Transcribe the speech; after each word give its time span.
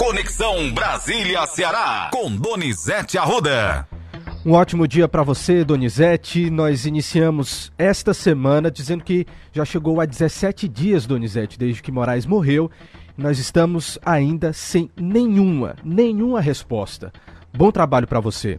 Conexão 0.00 0.72
Brasília-Ceará, 0.72 2.08
com 2.10 2.34
Donizete 2.34 3.18
Arruda. 3.18 3.86
Um 4.46 4.52
ótimo 4.52 4.88
dia 4.88 5.06
para 5.06 5.22
você, 5.22 5.62
Donizete. 5.62 6.48
Nós 6.48 6.86
iniciamos 6.86 7.70
esta 7.76 8.14
semana 8.14 8.70
dizendo 8.70 9.04
que 9.04 9.26
já 9.52 9.62
chegou 9.62 10.00
a 10.00 10.06
17 10.06 10.66
dias, 10.66 11.04
Donizete, 11.04 11.58
desde 11.58 11.82
que 11.82 11.92
Moraes 11.92 12.24
morreu. 12.24 12.70
Nós 13.14 13.38
estamos 13.38 13.98
ainda 14.02 14.54
sem 14.54 14.90
nenhuma, 14.96 15.76
nenhuma 15.84 16.40
resposta. 16.40 17.12
Bom 17.52 17.70
trabalho 17.70 18.06
para 18.06 18.20
você. 18.20 18.58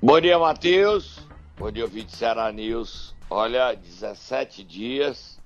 Bom 0.00 0.20
dia, 0.20 0.38
Matheus. 0.38 1.18
Bom 1.58 1.72
dia, 1.72 1.82
ouvinte 1.82 2.16
Ceará 2.16 2.52
News. 2.52 3.12
Olha, 3.28 3.74
17 3.74 4.62
dias. 4.62 5.40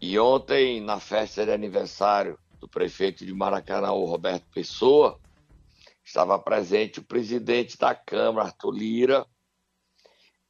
E 0.00 0.16
ontem, 0.16 0.80
na 0.80 1.00
festa 1.00 1.44
de 1.44 1.50
aniversário 1.50 2.38
do 2.64 2.68
prefeito 2.68 3.26
de 3.26 3.34
Maracanã, 3.34 3.88
Roberto 3.88 4.46
Pessoa, 4.50 5.20
estava 6.02 6.38
presente 6.38 6.98
o 6.98 7.04
presidente 7.04 7.76
da 7.76 7.94
Câmara, 7.94 8.46
Arthur 8.46 8.70
Lira, 8.70 9.26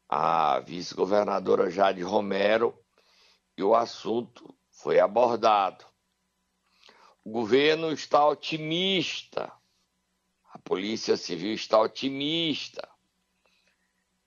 a 0.09 0.61
vice-governadora 0.61 1.69
Jade 1.69 2.03
Romero, 2.03 2.79
e 3.57 3.65
o 3.65 3.75
assunto 3.75 4.57
foi 4.71 5.01
abordado. 5.01 5.85
O 7.25 7.33
governo 7.33 7.91
está 7.91 8.25
otimista, 8.25 9.53
a 10.53 10.59
Polícia 10.61 11.17
Civil 11.17 11.53
está 11.53 11.81
otimista 11.81 12.89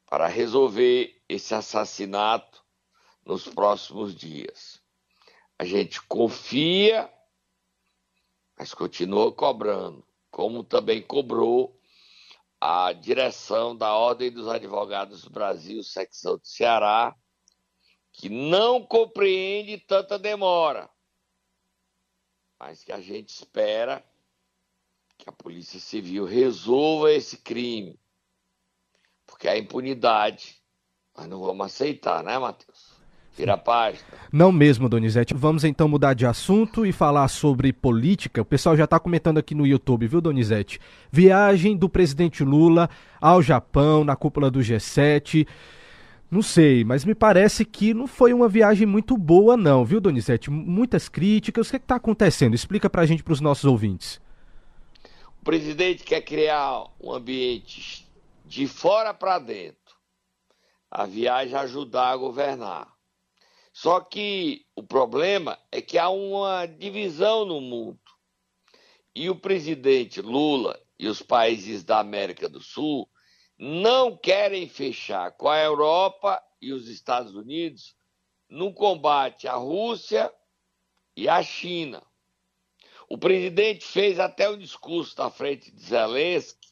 para 0.05 0.27
resolver 0.27 1.21
esse 1.29 1.55
assassinato 1.55 2.62
nos 3.26 3.48
próximos 3.48 4.13
dias. 4.13 4.81
A 5.57 5.63
gente 5.63 6.01
confia, 6.01 7.09
mas 8.57 8.73
continua 8.73 9.31
cobrando 9.31 10.07
como 10.38 10.63
também 10.63 11.02
cobrou 11.02 11.79
a 12.59 12.91
direção 12.93 13.76
da 13.76 13.95
Ordem 13.95 14.32
dos 14.32 14.48
Advogados 14.48 15.23
do 15.23 15.29
Brasil, 15.29 15.84
secção 15.84 16.37
do 16.37 16.45
Ceará, 16.45 17.15
que 18.12 18.29
não 18.29 18.85
compreende 18.85 19.77
tanta 19.77 20.17
demora, 20.17 20.90
mas 22.59 22.84
que 22.84 22.91
a 22.91 22.99
gente 22.99 23.29
espera 23.29 24.04
que 25.17 25.29
a 25.29 25.32
Polícia 25.32 25.79
Civil 25.79 26.26
resolva 26.26 27.12
esse 27.12 27.37
crime, 27.37 27.99
porque 29.26 29.48
a 29.48 29.57
impunidade 29.57 30.63
nós 31.15 31.27
não 31.27 31.41
vamos 31.41 31.65
aceitar, 31.65 32.23
né, 32.23 32.37
Matheus? 32.37 32.96
Vira 33.38 33.54
a 33.54 33.57
página. 33.57 34.04
Não 34.34 34.52
mesmo, 34.52 34.90
Donizete. 34.90 35.35
Vamos 35.35 35.63
então 35.63 35.88
mudar 35.88 36.16
de 36.16 36.26
assunto 36.26 36.84
e 36.88 36.91
falar 36.91 37.27
sobre 37.27 37.71
política. 37.71 38.41
O 38.41 38.46
pessoal 38.46 38.76
já 38.76 38.85
está 38.85 38.99
comentando 38.99 39.38
aqui 39.38 39.54
no 39.54 39.68
YouTube, 39.68 40.07
viu, 40.07 40.20
Donizete? 40.20 40.79
Viagem 41.12 41.77
do 41.77 41.88
presidente 41.88 42.44
Lula 42.44 42.90
ao 43.21 43.40
Japão, 43.40 44.04
na 44.04 44.16
cúpula 44.16 44.49
do 44.49 44.60
G7. 44.60 45.48
Não 46.32 46.41
sei, 46.41 46.84
mas 46.84 47.05
me 47.05 47.13
parece 47.13 47.63
que 47.63 47.94
não 47.94 48.07
foi 48.07 48.34
uma 48.34 48.49
viagem 48.49 48.88
muito 48.88 49.16
boa, 49.16 49.55
não, 49.55 49.85
viu, 49.85 50.01
Donizete? 50.01 50.49
Muitas 50.49 51.07
críticas. 51.07 51.68
O 51.68 51.70
que 51.70 51.76
é 51.76 51.79
está 51.79 51.96
acontecendo? 51.96 52.55
Explica 52.55 52.90
para 52.90 53.04
a 53.04 53.05
gente, 53.05 53.24
para 53.24 53.34
os 53.34 53.40
nossos 53.40 53.66
ouvintes. 53.66 54.20
O 55.40 55.46
presidente 55.46 56.04
quer 56.04 56.22
criar 56.22 56.85
um 56.99 57.13
ambiente 57.13 58.07
de 58.44 58.68
fora 58.68 59.13
para 59.13 59.38
dentro. 59.38 59.77
A 60.90 61.05
viagem 61.05 61.55
ajudar 61.55 62.10
a 62.10 62.18
governar. 62.18 62.96
Só 63.79 63.99
que 63.99 64.66
o 64.75 64.81
problema 64.81 65.56
é 65.72 65.83
que 65.83 66.00
há 66.00 66.09
uma 66.09 66.66
divisão 66.66 67.45
no 67.45 67.61
mundo. 67.61 68.01
E 69.13 69.29
o 69.29 69.35
presidente 69.35 70.19
Lula 70.19 70.83
e 70.97 71.07
os 71.07 71.22
países 71.22 71.83
da 71.83 72.00
América 72.00 72.50
do 72.50 72.59
Sul 72.59 73.07
não 73.55 74.17
querem 74.17 74.67
fechar 74.67 75.31
com 75.33 75.47
a 75.47 75.59
Europa 75.59 76.41
e 76.59 76.73
os 76.73 76.87
Estados 76.87 77.35
Unidos 77.35 77.95
no 78.49 78.73
combate 78.73 79.47
à 79.47 79.53
Rússia 79.53 80.33
e 81.16 81.29
à 81.29 81.43
China. 81.43 82.03
O 83.07 83.16
presidente 83.16 83.85
fez 83.85 84.19
até 84.19 84.49
um 84.49 84.57
discurso 84.57 85.13
na 85.19 85.29
frente 85.29 85.69
de 85.69 85.83
Zelensky, 85.83 86.67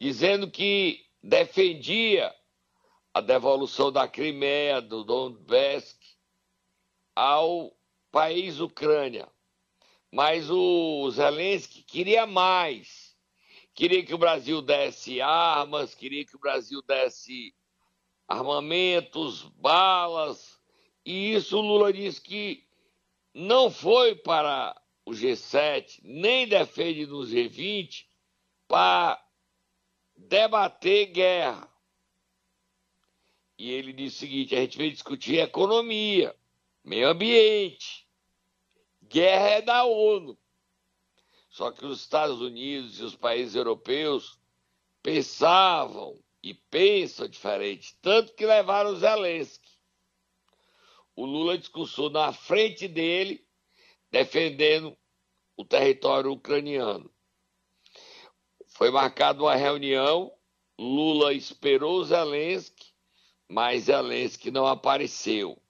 dizendo 0.00 0.48
que 0.48 1.04
defendia 1.20 2.32
a 3.18 3.20
devolução 3.20 3.90
da 3.90 4.06
Crimeia, 4.06 4.80
do 4.80 5.02
Donbass, 5.02 5.98
ao 7.16 7.76
país 8.12 8.60
Ucrânia. 8.60 9.28
Mas 10.12 10.48
o 10.48 11.10
Zelensky 11.10 11.82
queria 11.82 12.26
mais. 12.26 13.16
Queria 13.74 14.04
que 14.04 14.14
o 14.14 14.18
Brasil 14.18 14.62
desse 14.62 15.20
armas, 15.20 15.96
queria 15.96 16.24
que 16.24 16.36
o 16.36 16.38
Brasil 16.38 16.80
desse 16.82 17.52
armamentos, 18.28 19.42
balas. 19.56 20.56
E 21.04 21.34
isso 21.34 21.58
o 21.58 21.60
Lula 21.60 21.92
disse 21.92 22.20
que 22.20 22.64
não 23.34 23.68
foi 23.68 24.14
para 24.14 24.80
o 25.04 25.10
G7, 25.10 25.98
nem 26.04 26.46
defende 26.46 27.04
no 27.04 27.18
G20, 27.22 28.06
para 28.68 29.20
debater 30.16 31.06
guerra. 31.06 31.77
E 33.58 33.72
ele 33.72 33.92
disse 33.92 34.16
o 34.16 34.20
seguinte: 34.20 34.54
a 34.54 34.60
gente 34.60 34.78
veio 34.78 34.92
discutir 34.92 35.40
economia, 35.40 36.34
meio 36.84 37.08
ambiente, 37.08 38.08
guerra 39.02 39.48
é 39.48 39.62
da 39.62 39.84
ONU. 39.84 40.38
Só 41.50 41.72
que 41.72 41.84
os 41.84 42.00
Estados 42.00 42.40
Unidos 42.40 43.00
e 43.00 43.02
os 43.02 43.16
países 43.16 43.56
europeus 43.56 44.38
pensavam 45.02 46.22
e 46.40 46.54
pensam 46.54 47.26
diferente, 47.26 47.96
tanto 48.00 48.32
que 48.34 48.46
levaram 48.46 48.94
Zelensky. 48.94 49.68
O 51.16 51.26
Lula 51.26 51.58
discursou 51.58 52.10
na 52.10 52.32
frente 52.32 52.86
dele, 52.86 53.44
defendendo 54.08 54.96
o 55.56 55.64
território 55.64 56.30
ucraniano. 56.30 57.12
Foi 58.68 58.88
marcada 58.92 59.42
uma 59.42 59.56
reunião, 59.56 60.32
Lula 60.78 61.32
esperou 61.32 62.04
Zelensky 62.04 62.87
mas 63.48 63.84
Zelensky 63.84 64.50
não 64.50 64.66
apareceu 64.66 65.60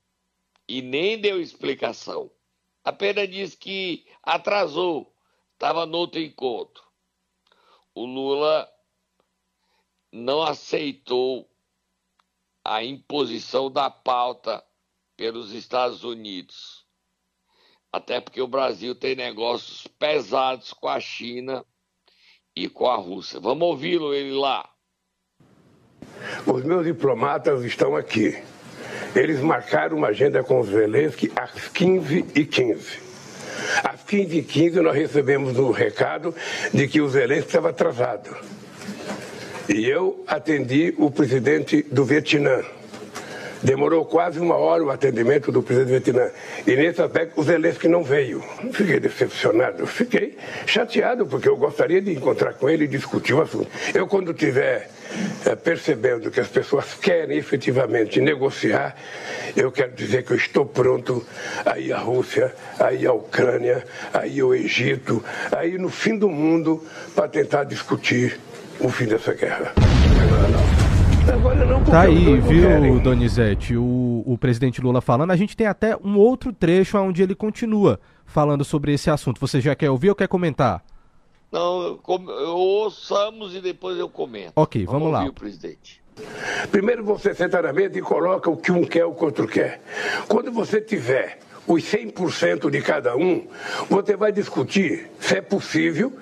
e 0.66 0.82
nem 0.82 1.18
deu 1.18 1.40
explicação. 1.40 2.30
Apenas 2.84 3.30
disse 3.30 3.56
que 3.56 4.06
atrasou, 4.22 5.14
estava 5.52 5.86
no 5.86 5.98
outro 5.98 6.20
encontro. 6.20 6.82
O 7.94 8.04
Lula 8.04 8.70
não 10.12 10.42
aceitou 10.42 11.48
a 12.64 12.82
imposição 12.82 13.70
da 13.70 13.90
pauta 13.90 14.64
pelos 15.16 15.52
Estados 15.52 16.04
Unidos. 16.04 16.86
Até 17.92 18.20
porque 18.20 18.40
o 18.42 18.46
Brasil 18.46 18.94
tem 18.94 19.14
negócios 19.14 19.86
pesados 19.98 20.72
com 20.72 20.88
a 20.88 21.00
China 21.00 21.64
e 22.54 22.68
com 22.68 22.88
a 22.88 22.96
Rússia. 22.96 23.40
Vamos 23.40 23.66
ouvi-lo 23.66 24.12
ele 24.12 24.32
lá. 24.32 24.70
Os 26.50 26.64
meus 26.64 26.86
diplomatas 26.86 27.62
estão 27.62 27.94
aqui. 27.94 28.34
Eles 29.14 29.38
marcaram 29.38 29.98
uma 29.98 30.08
agenda 30.08 30.42
com 30.42 30.60
os 30.60 30.70
Zelensky 30.70 31.30
às 31.36 31.50
15h15. 31.74 32.78
Às 33.84 34.02
15h15 34.04 34.76
nós 34.76 34.96
recebemos 34.96 35.58
um 35.58 35.70
recado 35.70 36.34
de 36.72 36.88
que 36.88 37.02
o 37.02 37.08
Zelensky 37.08 37.48
estava 37.48 37.68
atrasado. 37.68 38.34
E 39.68 39.86
eu 39.86 40.24
atendi 40.26 40.94
o 40.96 41.10
presidente 41.10 41.82
do 41.82 42.06
Vietnã. 42.06 42.62
Demorou 43.62 44.06
quase 44.06 44.40
uma 44.40 44.56
hora 44.56 44.82
o 44.82 44.90
atendimento 44.90 45.52
do 45.52 45.62
presidente 45.62 46.10
do 46.10 46.12
Vietnã. 46.12 46.30
E 46.66 46.74
nesse 46.76 47.02
aspecto 47.02 47.38
o 47.38 47.44
Zelensky 47.44 47.88
não 47.88 48.02
veio. 48.02 48.42
Fiquei 48.72 48.98
decepcionado, 48.98 49.86
fiquei 49.86 50.38
chateado, 50.64 51.26
porque 51.26 51.46
eu 51.46 51.58
gostaria 51.58 52.00
de 52.00 52.10
encontrar 52.10 52.54
com 52.54 52.70
ele 52.70 52.84
e 52.84 52.88
discutir 52.88 53.34
o 53.34 53.42
assunto. 53.42 53.68
Eu, 53.92 54.06
quando 54.06 54.32
tiver 54.32 54.88
percebendo 55.62 56.30
que 56.30 56.40
as 56.40 56.48
pessoas 56.48 56.94
querem 56.94 57.38
efetivamente 57.38 58.20
negociar, 58.20 58.94
eu 59.56 59.70
quero 59.72 59.92
dizer 59.92 60.24
que 60.24 60.32
eu 60.32 60.36
estou 60.36 60.66
pronto 60.66 61.24
a 61.64 61.78
ir 61.78 61.92
à 61.92 61.98
Rússia, 61.98 62.54
a 62.78 62.92
ir 62.92 63.06
à 63.06 63.12
Ucrânia, 63.12 63.84
a 64.12 64.26
ir 64.26 64.40
ao 64.40 64.54
Egito, 64.54 65.24
a 65.56 65.64
ir 65.64 65.78
no 65.78 65.88
fim 65.88 66.18
do 66.18 66.28
mundo 66.28 66.84
para 67.14 67.28
tentar 67.28 67.64
discutir 67.64 68.38
o 68.80 68.88
fim 68.88 69.06
dessa 69.06 69.32
guerra. 69.34 69.72
Agora 71.32 71.64
não, 71.64 71.84
tá 71.84 72.02
aí, 72.02 72.40
viu, 72.40 73.00
Donizete, 73.00 73.76
o, 73.76 74.22
o 74.26 74.38
presidente 74.38 74.80
Lula 74.80 75.00
falando. 75.00 75.30
A 75.30 75.36
gente 75.36 75.56
tem 75.56 75.66
até 75.66 75.94
um 75.96 76.16
outro 76.16 76.52
trecho 76.52 76.96
onde 76.98 77.22
ele 77.22 77.34
continua 77.34 78.00
falando 78.24 78.64
sobre 78.64 78.94
esse 78.94 79.10
assunto. 79.10 79.38
Você 79.40 79.60
já 79.60 79.74
quer 79.74 79.90
ouvir 79.90 80.08
ou 80.08 80.14
quer 80.14 80.26
comentar? 80.26 80.82
Não, 81.50 81.98
eu, 82.06 82.56
ouçamos 82.56 83.54
e 83.54 83.60
depois 83.60 83.98
eu 83.98 84.08
comento. 84.08 84.52
Ok, 84.56 84.84
vamos, 84.84 85.02
vamos 85.02 85.12
lá. 85.12 85.24
o 85.24 85.32
presidente. 85.32 86.02
Primeiro 86.70 87.04
você 87.04 87.34
senta 87.34 87.62
na 87.62 87.72
mesa 87.72 87.98
e 87.98 88.02
coloca 88.02 88.50
o 88.50 88.56
que 88.56 88.72
um 88.72 88.84
quer, 88.84 89.04
o 89.04 89.14
que 89.14 89.22
o 89.22 89.26
outro 89.26 89.46
quer. 89.46 89.80
Quando 90.26 90.50
você 90.50 90.80
tiver 90.80 91.38
os 91.68 91.84
100% 91.84 92.70
de 92.70 92.80
cada 92.80 93.14
um, 93.14 93.46
você 93.88 94.16
vai 94.16 94.32
discutir 94.32 95.10
se 95.20 95.36
é 95.36 95.40
possível 95.40 96.12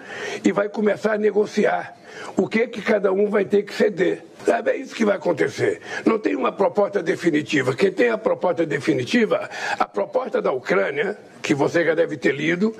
e 0.44 0.50
vai 0.50 0.68
começar 0.68 1.14
a 1.14 1.18
negociar 1.18 1.96
o 2.36 2.48
que 2.48 2.66
que 2.66 2.82
cada 2.82 3.12
um 3.12 3.30
vai 3.30 3.44
ter 3.44 3.62
que 3.62 3.72
ceder. 3.72 4.24
Sabe, 4.44 4.70
é 4.70 4.76
isso 4.76 4.94
que 4.94 5.04
vai 5.04 5.16
acontecer. 5.16 5.80
Não 6.04 6.18
tem 6.18 6.36
uma 6.36 6.52
proposta 6.52 7.02
definitiva. 7.02 7.74
Quem 7.74 7.92
tem 7.92 8.10
a 8.10 8.18
proposta 8.18 8.64
definitiva, 8.66 9.48
a 9.78 9.84
proposta 9.86 10.40
da 10.40 10.52
Ucrânia, 10.52 11.16
que 11.42 11.54
você 11.54 11.84
já 11.84 11.94
deve 11.94 12.16
ter 12.16 12.34
lido, 12.34 12.74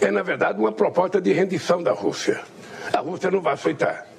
é 0.00 0.10
na 0.10 0.22
verdade 0.22 0.58
uma 0.58 0.72
proposta 0.72 1.20
de 1.20 1.32
rendição 1.32 1.82
da 1.82 1.92
Rússia. 1.92 2.40
A 2.92 2.98
Rússia 2.98 3.30
não 3.30 3.40
vai 3.40 3.54
aceitar. 3.54 4.09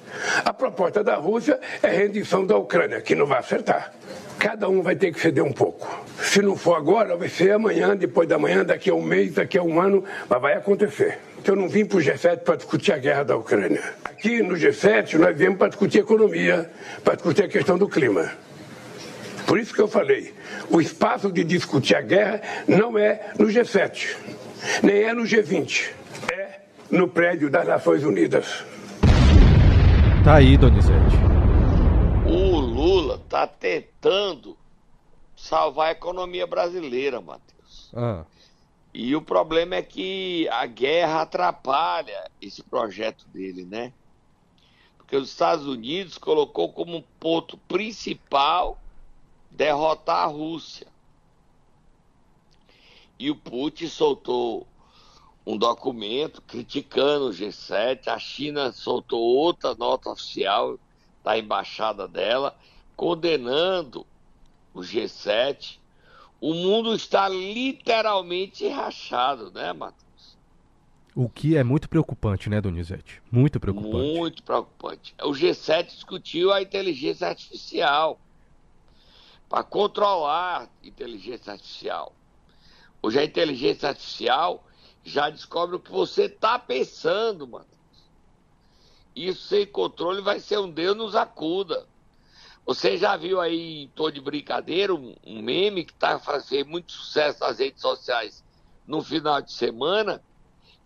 A 0.44 0.52
proposta 0.52 1.02
da 1.02 1.16
Rússia 1.16 1.58
é 1.82 1.88
rendição 1.88 2.44
da 2.46 2.56
Ucrânia, 2.56 3.00
que 3.00 3.14
não 3.14 3.26
vai 3.26 3.38
acertar. 3.38 3.92
Cada 4.38 4.68
um 4.68 4.82
vai 4.82 4.96
ter 4.96 5.12
que 5.12 5.20
ceder 5.20 5.44
um 5.44 5.52
pouco. 5.52 6.04
Se 6.20 6.42
não 6.42 6.56
for 6.56 6.74
agora, 6.74 7.16
vai 7.16 7.28
ser 7.28 7.52
amanhã, 7.52 7.96
depois 7.96 8.28
da 8.28 8.38
manhã, 8.38 8.64
daqui 8.64 8.90
a 8.90 8.94
um 8.94 9.02
mês, 9.02 9.34
daqui 9.34 9.56
a 9.56 9.62
um 9.62 9.80
ano, 9.80 10.04
mas 10.28 10.40
vai 10.40 10.54
acontecer. 10.54 11.18
Eu 11.44 11.56
não 11.56 11.68
vim 11.68 11.84
para 11.84 11.98
o 11.98 12.00
G7 12.00 12.38
para 12.38 12.56
discutir 12.56 12.92
a 12.92 12.98
guerra 12.98 13.24
da 13.24 13.36
Ucrânia. 13.36 13.82
Aqui 14.04 14.42
no 14.42 14.54
G7 14.54 15.14
nós 15.14 15.36
viemos 15.36 15.58
para 15.58 15.68
discutir 15.68 15.98
economia, 15.98 16.70
para 17.02 17.14
discutir 17.14 17.44
a 17.44 17.48
questão 17.48 17.76
do 17.76 17.88
clima. 17.88 18.32
Por 19.46 19.58
isso 19.58 19.74
que 19.74 19.80
eu 19.80 19.88
falei, 19.88 20.32
o 20.70 20.80
espaço 20.80 21.30
de 21.30 21.44
discutir 21.44 21.96
a 21.96 22.00
guerra 22.00 22.40
não 22.66 22.96
é 22.96 23.32
no 23.38 23.46
G7, 23.46 24.16
nem 24.82 25.02
é 25.02 25.12
no 25.12 25.22
G20, 25.24 25.90
é 26.32 26.60
no 26.90 27.08
prédio 27.08 27.50
das 27.50 27.66
Nações 27.66 28.04
Unidas. 28.04 28.64
Tá 30.24 30.36
aí, 30.36 30.56
Donizete. 30.56 31.16
O 32.24 32.60
Lula 32.60 33.18
tá 33.28 33.44
tentando 33.44 34.56
salvar 35.34 35.88
a 35.88 35.90
economia 35.90 36.46
brasileira, 36.46 37.20
Matheus. 37.20 37.90
Ah. 37.92 38.24
E 38.94 39.16
o 39.16 39.20
problema 39.20 39.74
é 39.74 39.82
que 39.82 40.48
a 40.48 40.64
guerra 40.64 41.22
atrapalha 41.22 42.30
esse 42.40 42.62
projeto 42.62 43.26
dele, 43.30 43.64
né? 43.64 43.92
Porque 44.96 45.16
os 45.16 45.28
Estados 45.28 45.66
Unidos 45.66 46.16
colocou 46.18 46.72
como 46.72 47.02
ponto 47.18 47.58
principal 47.58 48.78
derrotar 49.50 50.20
a 50.22 50.26
Rússia. 50.26 50.86
E 53.18 53.28
o 53.28 53.34
Putin 53.34 53.88
soltou 53.88 54.68
um 55.46 55.56
documento 55.56 56.40
criticando 56.42 57.26
o 57.26 57.30
G7, 57.30 58.08
a 58.08 58.18
China 58.18 58.72
soltou 58.72 59.20
outra 59.20 59.74
nota 59.74 60.10
oficial 60.10 60.78
da 61.22 61.38
embaixada 61.38 62.06
dela, 62.06 62.56
condenando 62.96 64.06
o 64.74 64.80
G7 64.80 65.82
o 66.42 66.54
mundo 66.54 66.92
está 66.92 67.28
literalmente 67.28 68.66
rachado, 68.66 69.52
né, 69.52 69.72
Matheus? 69.72 70.36
O 71.14 71.28
que 71.28 71.56
é 71.56 71.62
muito 71.62 71.88
preocupante, 71.88 72.50
né, 72.50 72.60
Donizete? 72.60 73.22
Muito 73.30 73.60
preocupante. 73.60 74.18
Muito 74.18 74.42
preocupante. 74.42 75.14
O 75.22 75.30
G7 75.30 75.84
discutiu 75.84 76.52
a 76.52 76.60
inteligência 76.60 77.28
artificial 77.28 78.18
para 79.48 79.62
controlar 79.62 80.62
a 80.62 80.86
inteligência 80.86 81.52
artificial. 81.52 82.12
Hoje 83.00 83.20
a 83.20 83.24
inteligência 83.24 83.90
artificial 83.90 84.64
já 85.04 85.30
descobre 85.30 85.76
o 85.76 85.80
que 85.80 85.90
você 85.90 86.24
está 86.24 86.58
pensando, 86.58 87.46
Matheus. 87.46 87.72
Isso 89.14 89.48
sem 89.48 89.66
controle 89.66 90.22
vai 90.22 90.40
ser 90.40 90.58
um 90.58 90.70
Deus 90.70 90.96
nos 90.96 91.14
acuda. 91.14 91.86
Você 92.64 92.96
já 92.96 93.16
viu 93.16 93.40
aí, 93.40 93.88
tô 93.94 94.10
de 94.10 94.20
brincadeira, 94.20 94.94
um, 94.94 95.14
um 95.24 95.42
meme 95.42 95.84
que 95.84 95.92
está 95.92 96.18
fazendo 96.18 96.70
muito 96.70 96.92
sucesso 96.92 97.40
nas 97.40 97.58
redes 97.58 97.82
sociais 97.82 98.42
no 98.86 99.02
final 99.02 99.42
de 99.42 99.52
semana, 99.52 100.22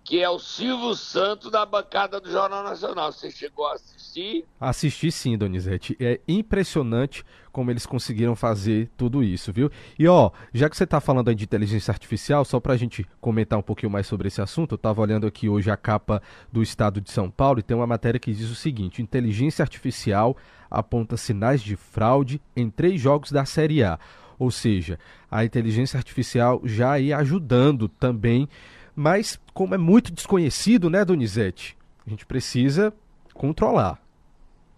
que 0.07 0.23
é 0.23 0.31
o 0.31 0.39
Silvio 0.39 0.95
Santos 0.95 1.51
da 1.51 1.67
bancada 1.67 2.21
do 2.21 2.31
Jornal 2.31 2.63
Nacional. 2.63 3.11
Você 3.11 3.29
chegou 3.29 3.67
a 3.67 3.73
assistir? 3.73 4.45
Assisti 4.61 5.11
sim, 5.11 5.37
Donizete. 5.37 5.97
É 5.99 6.21
impressionante 6.29 7.25
como 7.51 7.73
eles 7.73 7.85
conseguiram 7.85 8.37
fazer 8.37 8.89
tudo 8.97 9.25
isso, 9.25 9.53
viu? 9.53 9.69
E 9.99 10.07
ó, 10.07 10.31
já 10.55 10.71
que 10.71 10.77
você 10.77 10.85
está 10.85 11.01
falando 11.01 11.29
aí 11.29 11.35
de 11.35 11.43
inteligência 11.43 11.91
artificial, 11.91 12.45
só 12.45 12.61
para 12.61 12.75
a 12.75 12.77
gente 12.77 13.05
comentar 13.21 13.59
um 13.59 13.63
pouquinho 13.63 13.91
mais 13.91 14.07
sobre 14.07 14.29
esse 14.29 14.41
assunto, 14.41 14.73
eu 14.73 14.77
estava 14.77 15.01
olhando 15.01 15.27
aqui 15.27 15.49
hoje 15.49 15.73
a 15.73 15.77
capa 15.77 16.23
do 16.53 16.63
Estado 16.63 17.01
de 17.01 17.11
São 17.11 17.29
Paulo 17.29 17.59
e 17.59 17.63
tem 17.65 17.77
uma 17.77 17.87
matéria 17.87 18.21
que 18.21 18.33
diz 18.33 18.49
o 18.49 18.55
seguinte: 18.55 19.03
inteligência 19.03 19.65
artificial 19.65 20.37
aponta 20.71 21.17
sinais 21.17 21.61
de 21.61 21.75
fraude 21.75 22.41
em 22.55 22.71
três 22.71 23.01
jogos 23.01 23.33
da 23.33 23.45
Série 23.45 23.83
A. 23.83 23.99
Ou 24.39 24.53
seja, 24.53 25.01
a 25.29 25.45
inteligência 25.45 25.97
artificial 25.97 26.61
já 26.63 26.97
ia 27.01 27.17
ajudando 27.17 27.89
também 27.89 28.49
mas 28.97 29.39
como 29.53 29.75
é 29.75 29.79
muito 29.79 30.11
desconhecido, 30.11 30.89
né, 30.89 31.05
Donizete? 31.05 31.77
A 32.07 32.09
gente 32.09 32.25
precisa 32.25 32.95
controlar. 33.35 34.03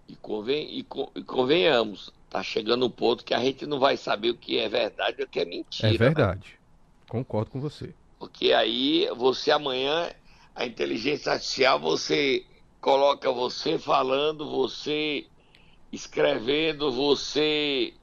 E, 0.09 0.17
conven, 0.17 0.67
e, 0.69 0.85
e 1.15 1.23
convenhamos, 1.23 2.13
tá 2.29 2.43
chegando 2.43 2.85
um 2.85 2.91
ponto 2.91 3.25
que 3.25 3.33
a 3.33 3.39
gente 3.39 3.65
não 3.65 3.79
vai 3.79 3.97
saber 3.97 4.31
o 4.31 4.35
que 4.35 4.59
é 4.59 4.69
verdade 4.69 5.21
e 5.21 5.25
o 5.25 5.29
que 5.29 5.39
é 5.39 5.45
mentira. 5.45 5.95
É 5.95 5.97
verdade. 5.97 6.49
Né? 6.49 6.59
Concordo 7.09 7.53
com 7.53 7.61
você. 7.61 7.95
Porque 8.19 8.53
aí 8.53 9.09
você 9.17 9.53
amanhã, 9.53 10.11
a 10.55 10.67
inteligência 10.67 11.33
artificial, 11.33 11.79
você 11.79 12.45
coloca 12.81 13.31
você 13.31 13.79
falando, 13.79 14.51
você 14.51 15.27
escrevendo, 15.93 16.91
você. 16.91 17.95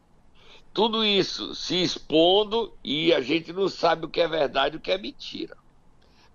Tudo 0.73 1.03
isso 1.03 1.55
se 1.55 1.81
expondo 1.81 2.73
e 2.83 3.13
a 3.13 3.21
gente 3.21 3.51
não 3.51 3.67
sabe 3.67 4.05
o 4.05 4.09
que 4.09 4.21
é 4.21 4.27
verdade 4.27 4.75
e 4.75 4.77
o 4.77 4.81
que 4.81 4.91
é 4.91 4.97
mentira. 4.97 5.57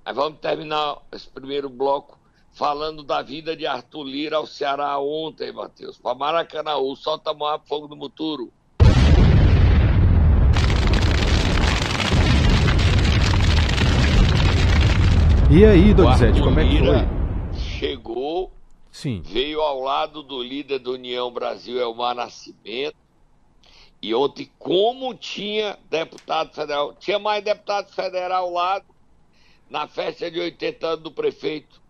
Mas 0.05 0.17
vamos 0.17 0.39
terminar 0.39 0.99
esse 1.13 1.29
primeiro 1.29 1.69
bloco 1.69 2.19
falando 2.53 3.03
da 3.03 3.23
vida 3.23 3.57
de 3.57 3.67
Arthur 3.67 4.05
Lira 4.05 4.37
ao 4.37 4.47
Ceará 4.47 4.99
ontem, 4.99 5.53
Matheus. 5.53 5.99
Para 5.99 6.15
Maracanã, 6.15 6.73
solta 6.97 7.33
Moab 7.35 7.67
Fogo 7.67 7.87
do 7.87 7.97
Muturo. 7.97 8.53
E 15.53 15.65
aí, 15.65 15.93
Donizete, 15.93 16.41
como 16.41 16.61
é 16.61 16.65
que 16.65 16.79
foi? 16.79 17.59
Chegou, 17.59 18.53
Sim. 18.91 19.21
veio 19.21 19.61
ao 19.61 19.81
lado 19.81 20.23
do 20.23 20.41
líder 20.41 20.79
da 20.79 20.93
União 20.93 21.31
Brasil, 21.33 21.79
Elmar 21.81 22.15
Nascimento, 22.15 22.97
e 24.01 24.15
ontem, 24.15 24.51
como 24.59 25.13
tinha 25.13 25.77
deputado 25.91 26.55
federal, 26.55 26.95
tinha 26.95 27.19
mais 27.19 27.43
deputado 27.45 27.93
federal 27.93 28.45
ao 28.45 28.53
lado, 28.53 28.85
na 29.71 29.87
festa 29.87 30.29
de 30.29 30.41
80 30.41 30.87
anos 30.87 31.03
do 31.05 31.13
prefeito 31.13 31.81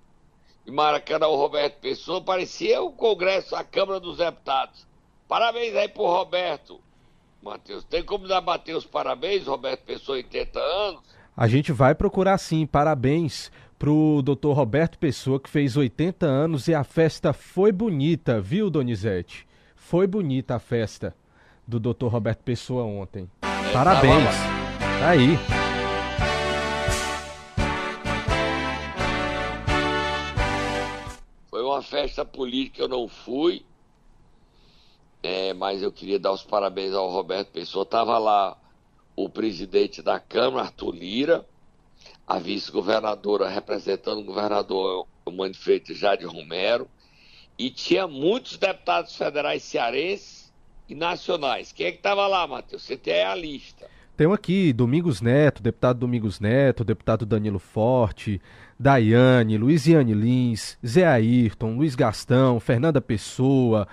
de 0.65 0.71
Maracanã, 0.71 1.27
o 1.27 1.37
Roberto 1.37 1.81
Pessoa, 1.81 2.20
parecia 2.20 2.82
o 2.82 2.93
Congresso, 2.93 3.56
a 3.56 3.65
Câmara 3.65 3.99
dos 3.99 4.19
Deputados. 4.19 4.87
Parabéns 5.27 5.75
aí 5.75 5.89
pro 5.89 6.05
Roberto, 6.05 6.79
Matheus. 7.43 7.82
Tem 7.84 8.05
como 8.05 8.29
dar 8.29 8.43
bater 8.43 8.77
os 8.77 8.84
parabéns, 8.84 9.46
Roberto 9.46 9.82
Pessoa, 9.84 10.19
80 10.19 10.58
anos? 10.58 11.01
A 11.34 11.49
gente 11.49 11.72
vai 11.72 11.94
procurar 11.94 12.37
sim. 12.37 12.67
Parabéns 12.67 13.51
pro 13.79 14.20
doutor 14.22 14.53
Roberto 14.53 14.99
Pessoa, 14.99 15.41
que 15.41 15.49
fez 15.49 15.77
80 15.77 16.27
anos 16.27 16.69
e 16.69 16.75
a 16.75 16.84
festa 16.84 17.32
foi 17.32 17.72
bonita, 17.72 18.41
viu, 18.41 18.69
Donizete? 18.69 19.49
Foi 19.75 20.06
bonita 20.06 20.56
a 20.56 20.58
festa 20.58 21.17
do 21.67 21.81
doutor 21.81 22.08
Roberto 22.08 22.43
Pessoa 22.43 22.84
ontem. 22.84 23.31
Parabéns. 23.72 24.34
Tá 24.99 25.08
aí. 25.10 25.59
Festa 31.82 32.25
política 32.25 32.82
eu 32.82 32.89
não 32.89 33.08
fui, 33.08 33.65
é, 35.22 35.53
mas 35.53 35.82
eu 35.82 35.93
queria 35.93 36.19
dar 36.19 36.32
os 36.32 36.43
parabéns 36.43 36.94
ao 36.94 37.10
Roberto 37.10 37.53
Pessoa. 37.53 37.82
Estava 37.82 38.19
lá 38.19 38.56
o 39.15 39.29
presidente 39.29 40.03
da 40.03 40.19
Câmara, 40.19 40.67
Arthur 40.67 40.94
Lira, 40.94 41.46
a 42.27 42.39
vice-governadora 42.39 43.49
representando 43.49 44.20
o 44.20 44.25
governador 44.25 45.06
o 45.25 45.31
Manfredo 45.31 45.94
Jade 45.94 46.25
Romero, 46.25 46.89
e 47.58 47.70
tinha 47.70 48.06
muitos 48.06 48.56
deputados 48.56 49.15
federais 49.15 49.63
cearenses 49.63 50.53
e 50.89 50.94
nacionais. 50.94 51.72
Quem 51.72 51.87
é 51.87 51.93
que 51.93 51.99
estava 51.99 52.27
lá, 52.27 52.46
Matheus? 52.46 52.82
Você 52.82 52.96
tem 52.96 53.22
a 53.22 53.34
lista. 53.34 53.89
Tem 54.20 54.31
aqui 54.31 54.70
Domingos 54.70 55.22
Neto, 55.22 55.62
deputado 55.62 56.00
Domingos 56.00 56.41
Neto, 56.41 56.84
deputado 56.84 57.24
Danilo 57.24 57.58
Forte, 57.58 58.39
Daiane, 58.79 59.56
Luiziane 59.56 60.12
Lins, 60.12 60.77
Zé 60.86 61.06
Ayrton, 61.06 61.74
Luiz 61.74 61.94
Gastão, 61.94 62.60
Fernanda 62.60 63.00
Pessoa. 63.00 63.89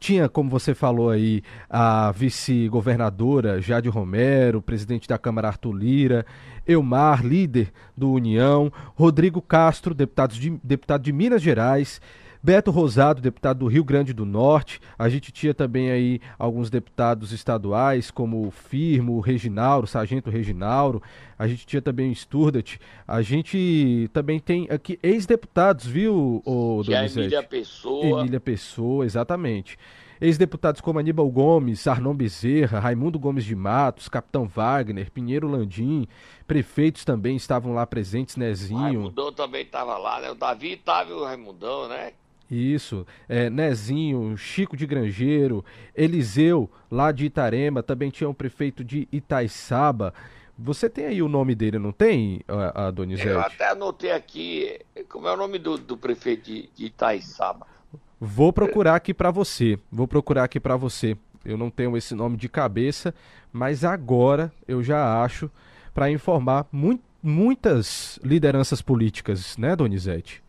Tinha, 0.00 0.30
como 0.30 0.48
você 0.48 0.74
falou 0.74 1.10
aí, 1.10 1.42
a 1.68 2.10
vice-governadora 2.10 3.60
Jade 3.60 3.90
Romero, 3.90 4.62
presidente 4.62 5.06
da 5.06 5.18
Câmara 5.18 5.48
Arthur 5.48 5.72
Lira, 5.72 6.26
Elmar, 6.66 7.22
líder 7.22 7.70
do 7.94 8.10
União, 8.10 8.72
Rodrigo 8.94 9.42
Castro, 9.42 9.92
deputado 9.92 10.32
de, 10.32 10.58
deputado 10.64 11.02
de 11.02 11.12
Minas 11.12 11.42
Gerais, 11.42 12.00
Beto 12.42 12.70
Rosado, 12.70 13.20
deputado 13.20 13.60
do 13.60 13.66
Rio 13.66 13.84
Grande 13.84 14.12
do 14.12 14.24
Norte. 14.24 14.80
A 14.98 15.08
gente 15.08 15.32
tinha 15.32 15.52
também 15.54 15.90
aí 15.90 16.20
alguns 16.38 16.70
deputados 16.70 17.32
estaduais, 17.32 18.10
como 18.10 18.46
o 18.46 18.50
Firmo, 18.50 19.14
o 19.14 19.20
Reginauro, 19.20 19.86
Sargento 19.86 20.30
Reginauro. 20.30 21.02
A 21.38 21.46
gente 21.46 21.66
tinha 21.66 21.82
também 21.82 22.10
o 22.10 22.14
Sturdat. 22.14 22.78
A 23.06 23.22
gente 23.22 24.08
também 24.12 24.38
tem 24.38 24.66
aqui 24.70 24.98
ex-deputados, 25.02 25.86
viu, 25.86 26.42
o 26.44 26.82
Donizete? 26.84 27.20
Emília 27.20 27.42
Pessoa. 27.42 28.20
Emília 28.20 28.40
Pessoa, 28.40 29.04
exatamente. 29.04 29.78
Ex-deputados 30.18 30.80
como 30.80 30.98
Aníbal 30.98 31.30
Gomes, 31.30 31.86
Arnon 31.86 32.14
Bezerra, 32.14 32.78
Raimundo 32.78 33.18
Gomes 33.18 33.44
de 33.44 33.54
Matos, 33.54 34.08
Capitão 34.08 34.48
Wagner, 34.48 35.10
Pinheiro 35.10 35.46
Landim, 35.46 36.06
prefeitos 36.46 37.04
também 37.04 37.36
estavam 37.36 37.74
lá 37.74 37.86
presentes, 37.86 38.36
Nezinho. 38.36 38.78
O 38.78 38.82
Raimundão 38.82 39.32
também 39.32 39.62
estava 39.62 39.98
lá, 39.98 40.20
né? 40.20 40.30
O 40.30 40.34
Davi 40.34 40.72
estava 40.72 41.12
o 41.12 41.24
Raimundão, 41.24 41.88
né? 41.88 42.12
Isso, 42.50 43.06
é, 43.28 43.50
Nezinho, 43.50 44.36
Chico 44.36 44.76
de 44.76 44.86
Grangeiro, 44.86 45.64
Eliseu, 45.94 46.70
lá 46.90 47.10
de 47.10 47.26
Itarema, 47.26 47.82
também 47.82 48.10
tinha 48.10 48.28
um 48.28 48.34
prefeito 48.34 48.84
de 48.84 49.08
Itaiçaba. 49.10 50.14
Você 50.58 50.88
tem 50.88 51.06
aí 51.06 51.22
o 51.22 51.28
nome 51.28 51.54
dele, 51.54 51.78
não 51.78 51.92
tem, 51.92 52.40
a, 52.48 52.86
a 52.86 52.90
Donizete? 52.90 53.28
Eu 53.28 53.40
até 53.40 53.70
anotei 53.70 54.12
aqui, 54.12 54.78
como 55.08 55.28
é 55.28 55.34
o 55.34 55.36
nome 55.36 55.58
do, 55.58 55.76
do 55.76 55.96
prefeito 55.96 56.44
de, 56.44 56.70
de 56.74 56.86
Itaiçaba? 56.86 57.66
Vou 58.18 58.52
procurar 58.52 58.94
aqui 58.94 59.12
para 59.12 59.30
você. 59.30 59.78
Vou 59.92 60.08
procurar 60.08 60.44
aqui 60.44 60.58
para 60.58 60.76
você. 60.76 61.16
Eu 61.44 61.58
não 61.58 61.70
tenho 61.70 61.96
esse 61.96 62.14
nome 62.14 62.36
de 62.36 62.48
cabeça, 62.48 63.14
mas 63.52 63.84
agora 63.84 64.52
eu 64.66 64.82
já 64.82 65.22
acho 65.22 65.50
para 65.92 66.10
informar 66.10 66.66
mu 66.72 66.98
muitas 67.22 68.20
lideranças 68.22 68.80
políticas, 68.80 69.56
né, 69.56 69.74
Donizete? 69.74 70.45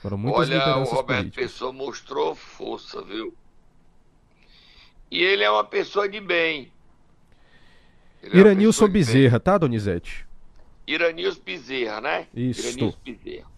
Foram 0.00 0.16
muitas 0.16 0.48
Olha, 0.48 0.76
o 0.78 0.84
Roberto 0.84 1.18
políticas. 1.20 1.52
Pessoa 1.52 1.72
mostrou 1.72 2.34
força, 2.34 3.02
viu? 3.02 3.34
E 5.10 5.22
ele 5.22 5.44
é 5.44 5.50
uma 5.50 5.64
pessoa 5.64 6.08
de 6.08 6.20
bem. 6.20 6.72
Ele 8.22 8.36
é 8.36 8.40
Iranilson 8.40 8.86
é 8.86 8.88
Bezerra, 8.88 9.38
tá, 9.38 9.58
Donizete? 9.58 10.26
Iranilson 10.86 11.40
Bezerra, 11.42 12.00
né? 12.00 12.26
Isso. 12.34 12.66
Iranilson 12.66 12.98
Bezerra. 13.04 13.50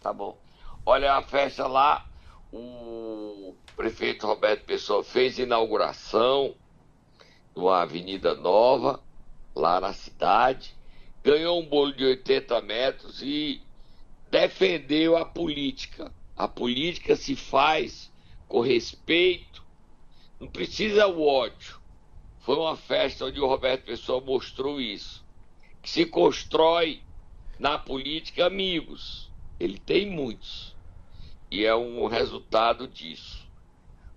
Tá 0.00 0.12
bom. 0.12 0.38
Olha 0.86 1.14
a 1.14 1.22
festa 1.22 1.66
lá, 1.66 2.08
o 2.52 3.54
prefeito 3.76 4.26
Roberto 4.26 4.64
Pessoa 4.64 5.02
fez 5.02 5.38
inauguração 5.38 6.54
numa 7.56 7.82
avenida 7.82 8.34
nova, 8.34 9.00
lá 9.54 9.80
na 9.80 9.92
cidade, 9.92 10.76
ganhou 11.24 11.60
um 11.60 11.66
bolo 11.66 11.92
de 11.92 12.04
80 12.04 12.60
metros 12.62 13.20
e 13.20 13.60
defendeu 14.30 15.16
a 15.16 15.24
política. 15.24 16.12
A 16.36 16.46
política 16.46 17.16
se 17.16 17.34
faz 17.34 18.12
com 18.46 18.60
respeito, 18.60 19.64
não 20.38 20.48
precisa 20.48 21.06
o 21.06 21.26
ódio. 21.26 21.78
Foi 22.40 22.56
uma 22.56 22.76
festa 22.76 23.26
onde 23.26 23.40
o 23.40 23.46
Roberto 23.46 23.84
Pessoa 23.84 24.20
mostrou 24.20 24.80
isso. 24.80 25.24
Que 25.82 25.90
se 25.90 26.06
constrói 26.06 27.02
na 27.58 27.78
política 27.78 28.46
amigos. 28.46 29.30
Ele 29.58 29.78
tem 29.78 30.08
muitos 30.08 30.76
e 31.50 31.64
é 31.64 31.74
um 31.74 32.06
resultado 32.06 32.86
disso. 32.86 33.46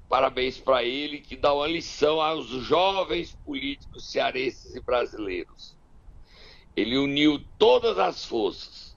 Parabéns 0.10 0.58
para 0.58 0.84
ele, 0.84 1.20
que 1.20 1.38
dá 1.38 1.54
uma 1.54 1.68
lição 1.68 2.20
aos 2.20 2.48
jovens 2.48 3.38
políticos 3.46 4.12
cearenses 4.12 4.76
e 4.76 4.82
brasileiros. 4.82 5.76
Ele 6.76 6.98
uniu 6.98 7.42
todas 7.58 7.98
as 7.98 8.26
forças. 8.26 8.91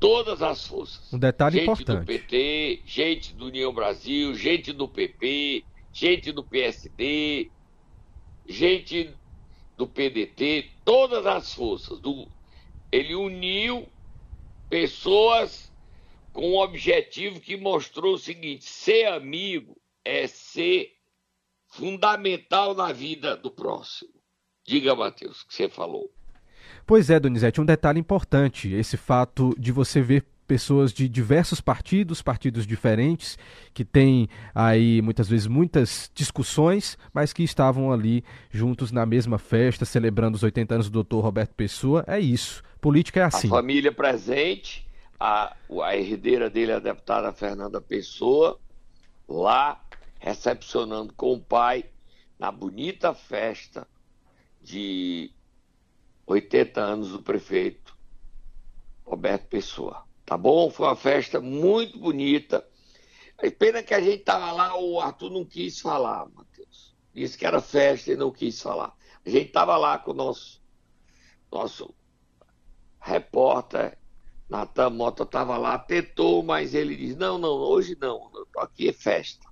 Todas 0.00 0.42
as 0.42 0.66
forças. 0.66 1.12
Um 1.12 1.18
detalhe 1.18 1.58
gente 1.58 1.64
importante. 1.64 2.00
do 2.00 2.06
PT, 2.06 2.82
gente 2.84 3.34
do 3.34 3.46
União 3.46 3.72
Brasil, 3.72 4.34
gente 4.34 4.72
do 4.72 4.88
PP, 4.88 5.64
gente 5.92 6.30
do 6.30 6.44
PSD, 6.44 7.50
gente 8.46 9.14
do 9.76 9.86
PDT, 9.86 10.70
todas 10.84 11.26
as 11.26 11.52
forças. 11.52 11.98
Do... 11.98 12.28
Ele 12.92 13.14
uniu 13.14 13.88
pessoas 14.70 15.72
com 16.32 16.52
um 16.52 16.58
objetivo 16.58 17.40
que 17.40 17.56
mostrou 17.56 18.14
o 18.14 18.18
seguinte: 18.18 18.64
ser 18.64 19.06
amigo 19.06 19.76
é 20.04 20.26
ser 20.26 20.96
fundamental 21.66 22.74
na 22.74 22.92
vida 22.92 23.36
do 23.36 23.50
próximo. 23.50 24.12
Diga, 24.64 24.94
Matheus, 24.94 25.42
o 25.42 25.48
que 25.48 25.54
você 25.54 25.68
falou. 25.68 26.12
Pois 26.86 27.10
é, 27.10 27.18
Donizete, 27.18 27.60
um 27.60 27.64
detalhe 27.64 28.00
importante, 28.00 28.72
esse 28.72 28.96
fato 28.96 29.54
de 29.58 29.72
você 29.72 30.00
ver 30.00 30.24
pessoas 30.48 30.94
de 30.94 31.06
diversos 31.08 31.60
partidos, 31.60 32.22
partidos 32.22 32.66
diferentes, 32.66 33.38
que 33.74 33.84
têm 33.84 34.28
aí 34.54 35.02
muitas 35.02 35.28
vezes 35.28 35.46
muitas 35.46 36.10
discussões, 36.14 36.96
mas 37.12 37.34
que 37.34 37.42
estavam 37.42 37.92
ali 37.92 38.24
juntos 38.50 38.90
na 38.90 39.04
mesma 39.04 39.38
festa, 39.38 39.84
celebrando 39.84 40.36
os 40.36 40.42
80 40.42 40.74
anos 40.74 40.86
do 40.88 40.94
doutor 40.94 41.20
Roberto 41.20 41.54
Pessoa. 41.54 42.02
É 42.06 42.18
isso. 42.18 42.62
Política 42.80 43.20
é 43.20 43.24
assim. 43.24 43.48
A 43.48 43.50
família 43.50 43.92
presente, 43.92 44.88
a, 45.20 45.54
a 45.82 45.96
herdeira 45.96 46.48
dele, 46.48 46.72
a 46.72 46.78
deputada 46.78 47.30
Fernanda 47.32 47.78
Pessoa, 47.78 48.58
lá 49.28 49.78
recepcionando 50.18 51.12
com 51.12 51.34
o 51.34 51.40
pai 51.40 51.84
na 52.38 52.50
bonita 52.50 53.12
festa 53.12 53.86
de 54.62 55.30
80 56.28 56.80
anos 56.80 57.08
do 57.10 57.22
prefeito 57.22 57.96
Roberto 59.04 59.48
Pessoa. 59.48 60.04
Tá 60.24 60.36
bom? 60.36 60.70
Foi 60.70 60.86
uma 60.86 60.96
festa 60.96 61.40
muito 61.40 61.98
bonita. 61.98 62.66
Pena 63.58 63.82
que 63.82 63.94
a 63.94 64.00
gente 64.00 64.24
tava 64.24 64.52
lá, 64.52 64.78
o 64.78 65.00
Arthur 65.00 65.30
não 65.30 65.44
quis 65.44 65.80
falar, 65.80 66.28
Matheus. 66.28 66.94
Disse 67.14 67.38
que 67.38 67.46
era 67.46 67.60
festa 67.60 68.12
e 68.12 68.16
não 68.16 68.30
quis 68.30 68.60
falar. 68.60 68.94
A 69.24 69.30
gente 69.30 69.50
tava 69.50 69.76
lá 69.76 69.98
com 69.98 70.10
o 70.10 70.14
nosso, 70.14 70.60
nosso 71.50 71.94
repórter 73.00 73.96
Natan 74.48 74.90
Mota 74.90 75.22
estava 75.22 75.56
lá, 75.56 75.78
tentou, 75.78 76.42
mas 76.42 76.74
ele 76.74 76.96
disse: 76.96 77.16
não, 77.16 77.38
não, 77.38 77.50
hoje 77.50 77.96
não, 78.00 78.30
aqui 78.58 78.88
é 78.88 78.92
festa. 78.92 79.46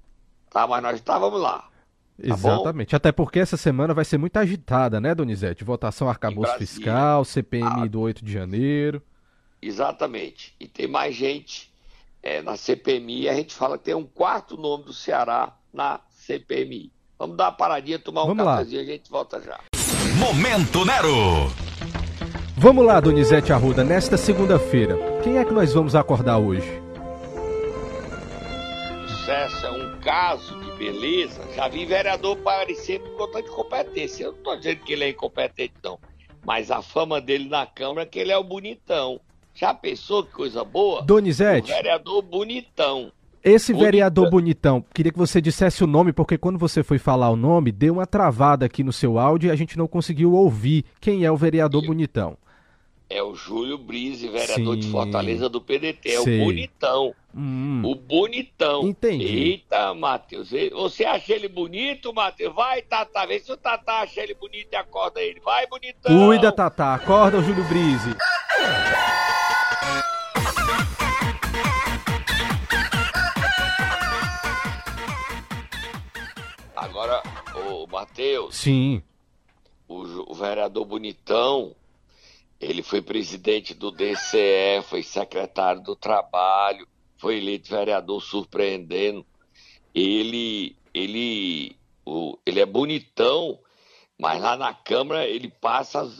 Tá, 0.51 0.67
mas 0.67 0.83
nós 0.83 0.97
estávamos 0.97 1.41
lá. 1.41 1.71
Tá 2.21 2.35
Exatamente. 2.35 2.91
Bom? 2.93 2.97
Até 2.97 3.13
porque 3.13 3.39
essa 3.39 3.57
semana 3.57 3.93
vai 3.93 4.05
ser 4.05 4.19
muito 4.19 4.37
agitada, 4.37 5.01
né, 5.01 5.15
Donizete? 5.15 5.65
Votação 5.65 6.09
arcabouço 6.09 6.57
fiscal, 6.57 7.25
CPMI 7.25 7.83
ah, 7.83 7.87
do 7.87 8.01
8 8.01 8.25
de 8.25 8.33
janeiro. 8.33 9.03
Exatamente. 9.61 10.55
E 10.59 10.67
tem 10.67 10.87
mais 10.87 11.15
gente 11.15 11.73
é, 12.23 12.43
na 12.43 12.57
CPMI. 12.57 13.29
A 13.29 13.35
gente 13.35 13.55
fala 13.55 13.77
que 13.77 13.85
tem 13.85 13.95
um 13.95 14.07
quarto 14.07 14.57
nome 14.57 14.85
do 14.85 14.93
Ceará 14.93 15.55
na 15.73 16.01
CPMI. 16.11 16.91
Vamos 17.19 17.37
dar 17.37 17.45
uma 17.45 17.53
paradinha, 17.53 17.99
tomar 17.99 18.25
um 18.25 18.29
Vamos 18.29 18.45
cafezinho 18.45 18.81
e 18.81 18.85
a 18.85 18.93
gente 18.93 19.11
volta 19.11 19.41
já. 19.41 19.59
Momento 20.19 20.85
Nero! 20.85 21.51
Vamos 22.59 22.87
lá, 22.87 23.01
Donizete 23.01 23.53
Arruda, 23.53 23.85
nesta 23.85 24.17
segunda-feira, 24.17 24.97
quem 25.23 25.37
é 25.37 25.45
que 25.45 25.53
nós 25.53 25.75
vamos 25.75 25.95
acordar 25.95 26.39
hoje? 26.39 26.86
É 29.29 29.71
um 29.73 29.99
caso 29.99 30.57
de 30.61 30.71
beleza. 30.79 31.41
Já 31.57 31.67
vi 31.67 31.85
vereador 31.85 32.37
parecer 32.37 33.01
por 33.01 33.17
conta 33.17 33.43
de 33.43 33.51
competência. 33.51 34.23
Eu 34.23 34.31
não 34.31 34.39
estou 34.39 34.57
dizendo 34.57 34.81
que 34.85 34.93
ele 34.93 35.03
é 35.03 35.11
incompetente, 35.11 35.75
não. 35.83 35.99
Mas 36.45 36.71
a 36.71 36.81
fama 36.81 37.21
dele 37.21 37.49
na 37.49 37.67
Câmara 37.67 38.03
é 38.03 38.07
que 38.07 38.21
ele 38.21 38.31
é 38.31 38.39
o 38.39 38.45
bonitão. 38.45 39.21
Já 39.53 39.75
pensou 39.75 40.23
que 40.23 40.31
coisa 40.33 40.63
boa? 40.63 41.03
Donizete. 41.03 41.73
Vereador 41.73 42.23
bonitão. 42.23 43.11
Esse 43.43 43.73
vereador 43.73 44.31
bonitão, 44.31 44.85
queria 44.93 45.13
que 45.13 45.19
você 45.19 45.41
dissesse 45.41 45.83
o 45.83 45.87
nome, 45.87 46.13
porque 46.13 46.37
quando 46.37 46.59
você 46.59 46.83
foi 46.83 46.99
falar 46.99 47.31
o 47.31 47.37
nome, 47.37 47.71
deu 47.71 47.95
uma 47.95 48.07
travada 48.07 48.67
aqui 48.67 48.83
no 48.83 48.93
seu 48.93 49.19
áudio 49.19 49.49
e 49.49 49.51
a 49.51 49.57
gente 49.57 49.79
não 49.79 49.87
conseguiu 49.87 50.35
ouvir 50.35 50.85
quem 51.01 51.25
é 51.25 51.31
o 51.31 51.37
vereador 51.37 51.85
bonitão 51.85 52.37
é 53.09 53.23
o 53.23 53.35
Júlio 53.35 53.79
Brise, 53.79 54.29
vereador 54.29 54.75
Sim. 54.75 54.81
de 54.81 54.91
Fortaleza 54.91 55.49
do 55.49 55.61
PDT. 55.61 56.09
É 56.09 56.21
Sei. 56.23 56.41
o 56.41 56.45
bonitão. 56.45 57.15
Hum. 57.35 57.83
O 57.85 57.95
bonitão. 57.95 58.89
Entendi. 58.89 59.25
Eita, 59.25 59.95
Matheus. 59.95 60.51
Você 60.73 61.05
acha 61.05 61.33
ele 61.33 61.49
bonito, 61.49 62.13
Matheus? 62.13 62.55
Vai, 62.55 62.83
Tata. 62.83 63.27
Vê 63.27 63.39
se 63.39 63.53
o 63.53 63.57
Tata 63.57 63.93
acha 63.93 64.21
ele 64.21 64.35
bonito 64.35 64.69
e 64.73 64.77
acorda 64.77 65.21
ele. 65.21 65.41
Vai, 65.41 65.67
bonitão. 65.67 66.27
Cuida, 66.27 66.51
Tata. 66.51 66.95
Acorda 66.95 67.39
o 67.39 67.43
Júlio 67.43 67.65
Brise. 67.65 68.17
Agora, 76.75 77.23
o 77.55 77.87
Matheus. 77.87 78.57
Sim. 78.57 79.03
O, 79.89 80.33
o 80.33 80.35
vereador 80.35 80.85
bonitão 80.85 81.73
ele 82.61 82.83
foi 82.83 83.03
presidente 83.03 83.75
do 83.75 83.91
DCE, 83.91 84.83
foi 84.85 85.03
secretário 85.03 85.83
do 85.83 85.95
Trabalho, 85.95 86.87
foi 87.19 87.39
eleito 87.39 87.71
vereador 87.71 88.23
surpreendendo. 88.23 89.25
Ele, 89.95 90.77
ele, 90.93 91.77
o, 92.05 92.39
ele 92.45 92.61
é 92.61 92.67
bonitão, 92.67 93.59
mas 94.19 94.41
lá 94.41 94.57
na 94.57 94.73
Câmara 94.73 95.27
ele 95.27 95.49
passa 95.49 96.11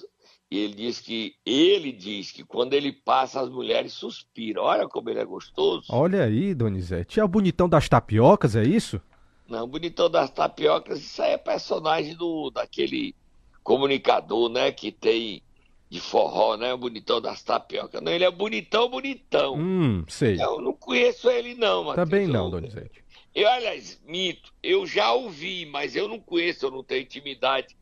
ele 0.49 0.75
diz 0.75 1.01
que 1.01 1.35
ele 1.45 1.91
diz 1.91 2.31
que 2.31 2.45
quando 2.45 2.75
ele 2.75 2.93
passa 2.93 3.41
as 3.41 3.49
mulheres 3.49 3.93
suspiram. 3.93 4.63
Olha 4.63 4.89
como 4.89 5.11
ele 5.11 5.19
é 5.19 5.25
gostoso. 5.25 5.87
Olha 5.91 6.23
aí, 6.23 6.55
Donizete. 6.55 7.19
É 7.19 7.25
o 7.25 7.29
bonitão 7.29 7.69
das 7.69 7.89
tapiocas, 7.89 8.55
é 8.55 8.63
isso? 8.63 9.01
Não, 9.49 9.67
bonitão 9.67 10.09
das 10.09 10.31
tapiocas, 10.31 11.01
isso 11.01 11.23
aí 11.23 11.33
é 11.33 11.39
personagem 11.39 12.15
do 12.17 12.51
daquele 12.51 13.15
comunicador, 13.63 14.49
né, 14.49 14.71
que 14.71 14.93
tem 14.93 15.43
de 15.89 16.01
forró, 16.01 16.57
né, 16.57 16.75
o 16.75 16.79
bonitão 16.79 17.21
das 17.21 17.43
tapiocas. 17.43 18.01
Não, 18.03 18.13
ele 18.13 18.25
é 18.25 18.31
bonitão, 18.31 18.89
bonitão. 18.89 19.55
Hum, 19.57 20.05
sei. 20.09 20.41
Eu 20.41 20.61
não 20.61 20.73
conheço 20.73 21.31
ele 21.31 21.55
não, 21.55 21.85
Matheus. 21.85 22.09
Também 22.09 22.27
não, 22.27 22.51
Donizete. 22.51 23.05
Eu, 23.35 23.49
aliás, 23.49 24.01
mito, 24.07 24.53
eu 24.63 24.87
já 24.87 25.13
ouvi, 25.13 25.67
mas 25.67 25.95
eu 25.95 26.09
não 26.09 26.19
conheço, 26.19 26.67
eu 26.67 26.71
não 26.71 26.83
tenho 26.83 27.03
intimidade. 27.03 27.77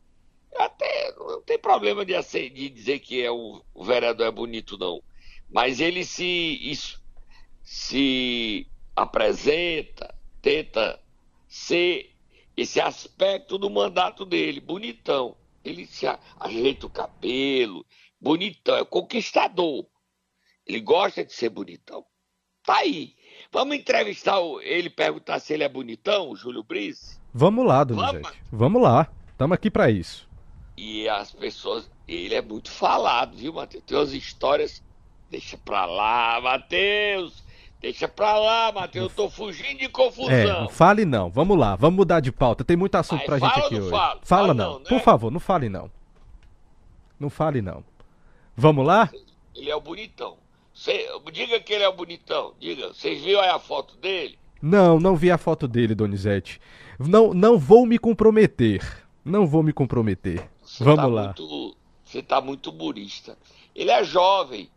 Até 0.55 1.13
não 1.17 1.41
tem 1.41 1.57
problema 1.57 2.05
de, 2.05 2.13
de 2.49 2.69
dizer 2.69 2.99
que 2.99 3.21
é 3.21 3.31
o, 3.31 3.61
o 3.73 3.83
vereador 3.83 4.27
é 4.27 4.31
bonito, 4.31 4.77
não. 4.77 5.01
Mas 5.49 5.79
ele 5.79 6.03
se, 6.03 6.25
isso- 6.61 7.01
se 7.63 8.67
apresenta, 8.95 10.13
tenta 10.41 10.99
ser 11.47 12.11
esse 12.55 12.79
aspecto 12.79 13.57
do 13.57 13.69
mandato 13.69 14.25
dele, 14.25 14.59
bonitão. 14.59 15.35
Ele 15.65 15.85
se 15.87 16.05
ajeita 16.39 16.85
o 16.85 16.89
cabelo, 16.89 17.85
bonitão, 18.21 18.77
é 18.77 18.85
conquistador. 18.85 19.85
Ele 20.65 20.79
gosta 20.79 21.25
de 21.25 21.33
ser 21.33 21.49
bonitão. 21.49 22.05
Tá 22.63 22.77
aí. 22.77 23.15
Vamos 23.51 23.75
entrevistar 23.75 24.39
ele, 24.61 24.89
perguntar 24.89 25.39
se 25.39 25.53
ele 25.53 25.63
é 25.63 25.69
bonitão, 25.69 26.29
o 26.29 26.35
Júlio 26.35 26.63
Brice? 26.63 27.19
Vamos 27.33 27.65
lá, 27.65 27.83
Donizete. 27.83 28.41
Vamos 28.51 28.81
lá. 28.81 29.11
Estamos 29.31 29.55
aqui 29.55 29.69
para 29.69 29.91
isso. 29.91 30.27
E 30.77 31.07
as 31.09 31.31
pessoas. 31.31 31.89
Ele 32.07 32.35
é 32.35 32.41
muito 32.41 32.69
falado, 32.69 33.35
viu, 33.35 33.53
Matheus? 33.53 33.83
Tem 33.83 33.97
umas 33.97 34.13
histórias. 34.13 34.83
Deixa 35.29 35.57
pra 35.57 35.85
lá, 35.85 36.39
Matheus! 36.39 37.43
Deixa 37.85 38.07
pra 38.07 38.35
lá, 38.39 38.71
Matheus. 38.71 39.11
Eu 39.11 39.15
tô 39.15 39.29
fugindo 39.29 39.77
de 39.77 39.85
É, 39.85 39.89
confusão. 39.89 40.61
não 40.61 40.69
fale 40.69 41.05
não. 41.05 41.29
Vamos 41.29 41.55
lá, 41.55 41.75
vamos 41.75 41.97
mudar 41.97 42.19
de 42.19 42.31
pauta. 42.31 42.63
Tem 42.63 42.75
muito 42.75 42.95
assunto 42.95 43.19
Aí 43.19 43.25
pra 43.27 43.37
gente 43.37 43.59
aqui 43.59 43.75
hoje. 43.75 43.89
fala? 43.91 44.19
Fala 44.23 44.53
não. 44.55 44.71
não, 44.73 44.79
né? 44.79 44.85
Por 44.89 44.99
favor, 45.01 45.29
não 45.31 45.39
fale 45.39 45.69
não. 45.69 45.91
Não 47.19 47.29
fale 47.29 47.61
não. 47.61 47.83
Vamos 48.57 48.87
lá? 48.87 49.11
Ele 49.53 49.69
é 49.69 49.75
o 49.75 49.79
bonitão. 49.79 50.35
Cê- 50.73 51.07
diga 51.31 51.59
que 51.59 51.73
ele 51.73 51.83
é 51.83 51.87
o 51.87 51.93
bonitão. 51.93 52.53
Diga. 52.59 52.87
Vocês 52.87 53.23
viram 53.23 53.41
aí 53.41 53.49
a 53.49 53.59
foto 53.59 53.95
dele? 53.97 54.39
Não, 54.59 54.99
não 54.99 55.15
vi 55.15 55.29
a 55.29 55.37
foto 55.37 55.67
dele, 55.67 55.93
Donizete. 55.93 56.59
Não, 56.97 57.35
não 57.35 57.55
vou 57.59 57.85
me 57.85 57.99
comprometer. 57.99 58.81
Não 59.23 59.45
vou 59.45 59.61
me 59.61 59.71
comprometer. 59.71 60.49
Você 60.63 60.83
Vamos 60.83 61.01
tá 61.01 61.05
lá. 61.07 61.23
Muito, 61.25 61.77
você 62.03 62.23
tá 62.23 62.41
muito 62.41 62.71
burista. 62.71 63.37
Ele 63.75 63.91
é 63.91 64.03
jovem. 64.03 64.71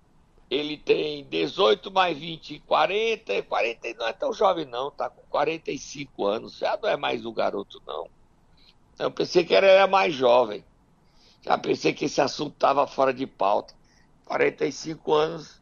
Ele 0.51 0.79
tem 0.79 1.25
18 1.25 1.91
mais 1.91 2.17
20, 2.17 2.61
40. 2.67 3.43
40 3.43 3.95
não 3.99 4.07
é 4.09 4.13
tão 4.13 4.33
jovem, 4.33 4.65
não. 4.65 4.91
Tá 4.91 5.11
com 5.11 5.21
45 5.29 6.25
anos. 6.25 6.57
Já 6.59 6.79
não 6.83 6.89
é 6.89 6.97
mais 6.97 7.25
um 7.27 7.33
garoto, 7.33 7.83
não. 7.87 8.09
Eu 8.99 9.11
pensei 9.11 9.45
que 9.45 9.55
era 9.55 9.87
mais 9.87 10.15
jovem. 10.15 10.65
Já 11.43 11.57
pensei 11.59 11.93
que 11.93 12.07
esse 12.07 12.21
assunto 12.21 12.55
estava 12.55 12.87
fora 12.87 13.13
de 13.13 13.27
pauta. 13.27 13.75
45 14.25 15.13
anos 15.15 15.59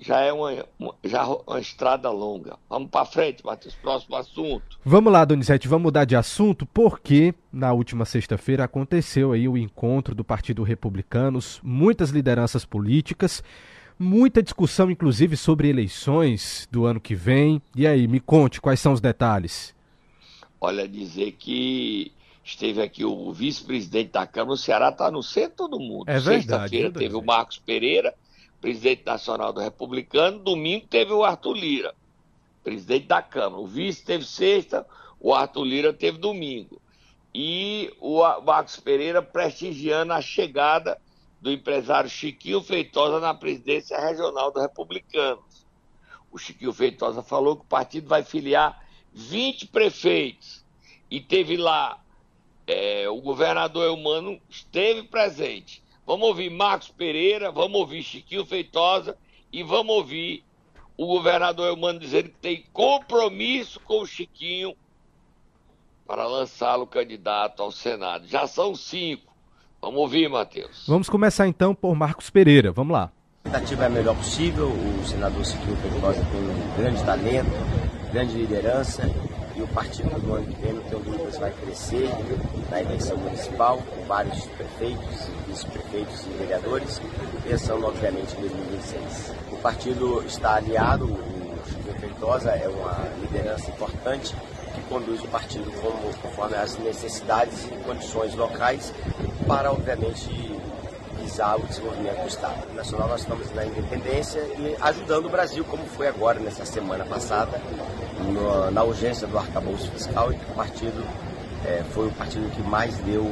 já 0.00 0.20
é 0.20 0.32
uma, 0.32 0.64
uma- 0.78 0.94
já 1.02 1.26
uma 1.26 1.58
estrada 1.60 2.10
longa. 2.10 2.56
Vamos 2.68 2.90
para 2.90 3.04
frente, 3.04 3.44
Matheus. 3.44 3.74
Próximo 3.76 4.14
assunto. 4.16 4.78
Vamos 4.84 5.12
lá, 5.12 5.24
Donizete, 5.24 5.66
vamos 5.66 5.84
mudar 5.84 6.04
de 6.04 6.14
assunto 6.14 6.64
porque 6.66 7.34
na 7.52 7.72
última 7.72 8.04
sexta-feira 8.04 8.64
aconteceu 8.64 9.32
aí 9.32 9.48
o 9.48 9.56
encontro 9.56 10.14
do 10.14 10.22
Partido 10.24 10.62
Republicanos, 10.62 11.58
muitas 11.64 12.10
lideranças 12.10 12.64
políticas, 12.64 13.42
muita 13.98 14.42
discussão 14.42 14.90
inclusive 14.90 15.36
sobre 15.36 15.68
eleições 15.68 16.68
do 16.70 16.84
ano 16.84 17.00
que 17.00 17.14
vem. 17.14 17.60
E 17.74 17.86
aí, 17.86 18.06
me 18.06 18.20
conte 18.20 18.60
quais 18.60 18.80
são 18.80 18.92
os 18.92 19.00
detalhes. 19.00 19.74
Olha, 20.60 20.88
dizer 20.88 21.32
que 21.32 22.12
esteve 22.44 22.80
aqui 22.80 23.04
o 23.04 23.32
vice-presidente 23.32 24.12
da 24.12 24.26
Câmara, 24.26 24.54
o 24.54 24.56
Ceará 24.56 24.88
está 24.88 25.10
no 25.10 25.22
centro 25.22 25.68
do 25.68 25.78
mundo. 25.78 26.08
É 26.08 26.20
Sexta-feira 26.20 26.90
viu, 26.90 26.98
teve 26.98 27.14
o? 27.14 27.22
Marcos 27.22 27.58
Pereira, 27.58 28.14
presidente 28.60 29.04
nacional 29.04 29.52
do 29.52 29.60
Republicano, 29.60 30.38
domingo 30.38 30.86
teve 30.88 31.12
o 31.12 31.24
Arthur 31.24 31.54
Lira, 31.54 31.94
presidente 32.64 33.06
da 33.06 33.20
Câmara. 33.20 33.60
O 33.60 33.66
vice 33.66 34.04
teve 34.04 34.24
sexta, 34.24 34.86
o 35.20 35.34
Arthur 35.34 35.64
Lira 35.64 35.92
teve 35.92 36.18
domingo. 36.18 36.80
E 37.34 37.92
o 38.00 38.22
Marcos 38.40 38.80
Pereira 38.80 39.22
prestigiando 39.22 40.12
a 40.12 40.20
chegada 40.20 40.98
do 41.40 41.52
empresário 41.52 42.10
Chiquinho 42.10 42.60
Feitosa 42.62 43.20
na 43.20 43.32
presidência 43.32 43.98
regional 43.98 44.50
do 44.50 44.60
Republicanos. 44.60 45.66
O 46.30 46.38
Chiquinho 46.38 46.72
Feitosa 46.72 47.22
falou 47.22 47.56
que 47.56 47.62
o 47.62 47.68
partido 47.68 48.08
vai 48.08 48.22
filiar 48.22 48.84
20 49.12 49.66
prefeitos. 49.68 50.64
E 51.10 51.20
teve 51.20 51.56
lá, 51.56 52.02
é, 52.66 53.08
o 53.08 53.20
governador 53.20 53.86
Eumano 53.86 54.40
esteve 54.48 55.04
presente. 55.04 55.82
Vamos 56.04 56.28
ouvir 56.28 56.50
Marcos 56.50 56.88
Pereira, 56.88 57.50
vamos 57.50 57.78
ouvir 57.78 58.02
Chiquinho 58.02 58.44
Feitosa 58.44 59.16
e 59.52 59.62
vamos 59.62 59.94
ouvir 59.94 60.44
o 60.96 61.06
governador 61.06 61.68
Eumano 61.68 61.98
dizendo 61.98 62.30
que 62.30 62.36
tem 62.36 62.64
compromisso 62.72 63.78
com 63.80 64.02
o 64.02 64.06
Chiquinho 64.06 64.76
para 66.06 66.26
lançá-lo 66.26 66.86
candidato 66.86 67.62
ao 67.62 67.70
Senado. 67.70 68.26
Já 68.26 68.46
são 68.46 68.74
cinco. 68.74 69.27
Vamos 69.80 70.00
ouvir, 70.00 70.28
Matheus. 70.28 70.84
Vamos 70.88 71.08
começar 71.08 71.46
então 71.46 71.74
por 71.74 71.94
Marcos 71.94 72.30
Pereira. 72.30 72.72
Vamos 72.72 72.92
lá. 72.92 73.10
A 73.44 73.50
tentativa 73.50 73.84
é 73.84 73.86
a 73.86 73.90
melhor 73.90 74.16
possível. 74.16 74.68
O 74.68 75.04
senador 75.06 75.44
Siquinho 75.44 75.76
Feitosa 75.76 76.24
tem 76.30 76.40
um 76.40 76.76
grande 76.76 77.04
talento, 77.04 78.12
grande 78.12 78.36
liderança 78.36 79.08
e 79.58 79.62
o 79.62 79.66
partido 79.68 80.08
do 80.20 80.34
ano 80.34 80.46
que 80.46 80.60
vem, 80.60 80.72
não 80.72 80.82
tenho 80.84 81.02
dúvidas, 81.02 81.36
vai 81.36 81.50
crescer 81.50 82.08
na 82.70 82.80
eleição 82.80 83.16
municipal, 83.16 83.78
com 83.78 84.04
vários 84.04 84.46
prefeitos, 84.46 85.28
vice-prefeitos 85.48 86.26
e 86.26 86.30
vereadores, 86.38 87.00
pensando, 87.42 87.84
obviamente, 87.84 88.36
em 88.36 88.40
2026. 88.40 89.34
O 89.50 89.56
partido 89.56 90.22
está 90.24 90.54
aliado, 90.54 91.06
Feitosa 92.18 92.50
é 92.50 92.68
uma 92.68 92.96
liderança 93.20 93.70
importante 93.70 94.34
que 94.74 94.80
conduz 94.88 95.22
o 95.22 95.28
partido 95.28 95.70
como, 95.80 96.12
conforme 96.20 96.56
as 96.56 96.76
necessidades 96.78 97.64
e 97.66 97.76
condições 97.84 98.34
locais 98.34 98.92
para, 99.46 99.70
obviamente, 99.70 100.28
visar 101.20 101.56
o 101.56 101.62
desenvolvimento 101.62 102.20
do 102.22 102.26
Estado. 102.28 102.74
Nacional 102.74 103.08
nós 103.08 103.20
estamos 103.20 103.54
na 103.54 103.64
independência 103.64 104.40
e 104.40 104.76
ajudando 104.80 105.26
o 105.26 105.28
Brasil, 105.30 105.64
como 105.64 105.84
foi 105.84 106.08
agora 106.08 106.40
nessa 106.40 106.64
semana 106.64 107.04
passada, 107.04 107.60
no- 108.20 108.68
na 108.72 108.82
urgência 108.82 109.26
do 109.28 109.38
arcabouço 109.38 109.88
fiscal, 109.92 110.32
e 110.32 110.36
que 110.36 110.50
o 110.50 110.54
partido 110.54 111.04
eh, 111.64 111.82
foi 111.92 112.08
o 112.08 112.12
partido 112.12 112.50
que 112.50 112.62
mais 112.62 112.96
deu 112.98 113.30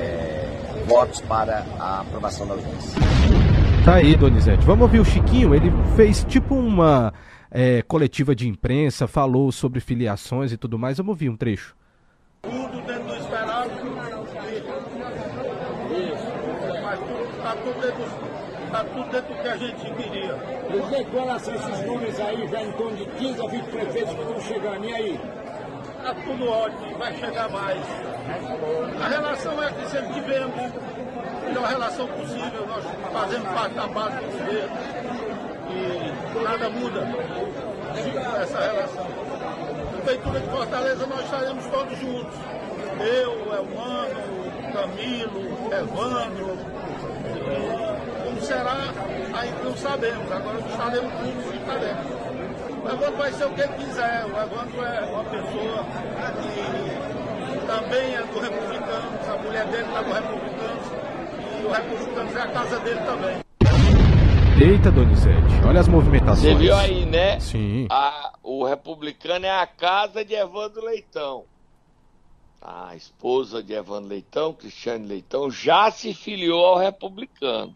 eh, 0.00 0.82
votos 0.86 1.20
para 1.20 1.64
a 1.78 2.00
aprovação 2.00 2.46
da 2.46 2.54
urgência. 2.54 3.00
Tá 3.84 3.94
aí, 3.94 4.16
Donizete. 4.16 4.64
Vamos 4.66 4.82
ouvir 4.82 4.98
o 5.00 5.04
Chiquinho. 5.04 5.54
Ele 5.54 5.72
fez 5.94 6.24
tipo 6.24 6.54
uma 6.56 7.12
é, 7.58 7.80
coletiva 7.80 8.36
de 8.36 8.46
imprensa, 8.46 9.06
falou 9.06 9.50
sobre 9.50 9.80
filiações 9.80 10.52
e 10.52 10.58
tudo 10.58 10.78
mais. 10.78 10.98
Vamos 10.98 11.12
ouvir 11.12 11.30
um 11.30 11.36
trecho. 11.38 11.74
tudo 12.42 12.82
dentro 12.82 13.04
do 13.04 13.16
esperado. 13.16 13.70
Isso. 15.96 16.26
Mas 16.82 16.98
tudo, 16.98 17.42
tá, 17.42 17.56
tudo 17.56 17.80
dentro, 17.80 18.70
tá 18.70 18.84
tudo 18.84 19.10
dentro 19.10 19.34
do 19.34 19.40
que 19.42 19.48
a 19.48 19.56
gente 19.56 19.94
queria. 19.94 20.34
Presidente, 20.34 21.10
com 21.10 21.18
relação 21.18 21.54
a 21.54 21.56
esses 21.56 21.86
nomes 21.86 22.20
aí, 22.20 22.48
já 22.48 22.62
em 22.62 22.72
torno 22.72 22.96
de 22.98 23.06
15 23.06 23.40
a 23.40 23.48
20 23.48 23.64
prefeitos 23.64 24.14
que 24.14 24.20
estão 24.20 24.40
chegando, 24.42 24.84
e 24.84 24.92
aí? 24.92 25.20
Tá 26.02 26.14
tudo 26.14 26.48
ótimo, 26.50 26.98
vai 26.98 27.14
chegar 27.14 27.48
mais. 27.48 27.82
A 29.02 29.08
relação 29.08 29.62
é 29.62 29.72
que 29.72 29.88
sempre 29.88 30.12
tivemos, 30.12 30.54
a 30.60 31.46
melhor 31.46 31.68
relação 31.68 32.06
possível, 32.06 32.66
nós 32.66 32.84
fazemos 33.12 33.48
parte 33.48 33.74
da 33.74 33.86
base 33.86 34.16
do 34.16 34.26
governo 34.26 35.06
e 35.14 35.15
nada 36.56 36.70
muda 36.70 37.00
essa 38.42 38.58
relação. 38.58 39.06
Prefeitura 40.04 40.40
de 40.40 40.48
Fortaleza 40.48 41.06
nós 41.06 41.20
estaremos 41.24 41.66
todos 41.66 41.98
juntos. 41.98 42.34
Eu, 42.98 43.32
Elmano, 43.54 44.72
Camilo, 44.72 45.42
Evandro, 45.70 46.56
como 48.24 48.40
será, 48.40 48.88
ainda 49.38 49.64
não 49.64 49.76
sabemos. 49.76 50.32
Agora 50.32 50.58
estaremos 50.60 51.12
juntos 51.12 51.52
e 51.52 51.56
estaremos. 51.56 52.06
O 52.84 52.88
Evandro 52.88 53.16
vai 53.16 53.32
ser 53.32 53.44
o 53.44 53.50
que 53.50 53.60
ele 53.60 53.72
quiser. 53.74 54.24
O 54.24 54.30
Evandro 54.30 54.84
é 54.84 55.00
uma 55.12 55.24
pessoa 55.24 55.84
que 57.52 57.66
também 57.66 58.14
é 58.14 58.22
do 58.22 58.40
Republicanos, 58.40 59.28
a 59.28 59.36
mulher 59.42 59.66
dele 59.66 59.88
está 59.88 60.02
do 60.02 60.12
Republicanos, 60.12 60.86
e 61.60 61.66
o 61.66 61.70
Republicanos 61.70 62.36
é 62.36 62.40
a 62.40 62.46
casa 62.46 62.78
dele 62.80 63.00
também. 63.00 63.45
Eita, 64.60 64.90
Donizete. 64.90 65.64
Olha 65.66 65.80
as 65.80 65.88
movimentações. 65.88 66.40
Você 66.40 66.54
viu 66.54 66.74
aí, 66.74 67.04
né? 67.06 67.38
Sim. 67.40 67.86
A- 67.90 68.32
o 68.42 68.64
republicano 68.64 69.44
é 69.46 69.50
a 69.50 69.66
casa 69.66 70.24
de 70.24 70.34
Evandro 70.34 70.84
Leitão. 70.84 71.44
a 72.68 72.96
esposa 72.96 73.62
de 73.62 73.74
Evandro 73.74 74.08
Leitão, 74.08 74.52
Cristiane 74.52 75.06
Leitão, 75.06 75.48
já 75.48 75.88
se 75.88 76.12
filiou 76.12 76.64
ao 76.66 76.76
republicano. 76.78 77.72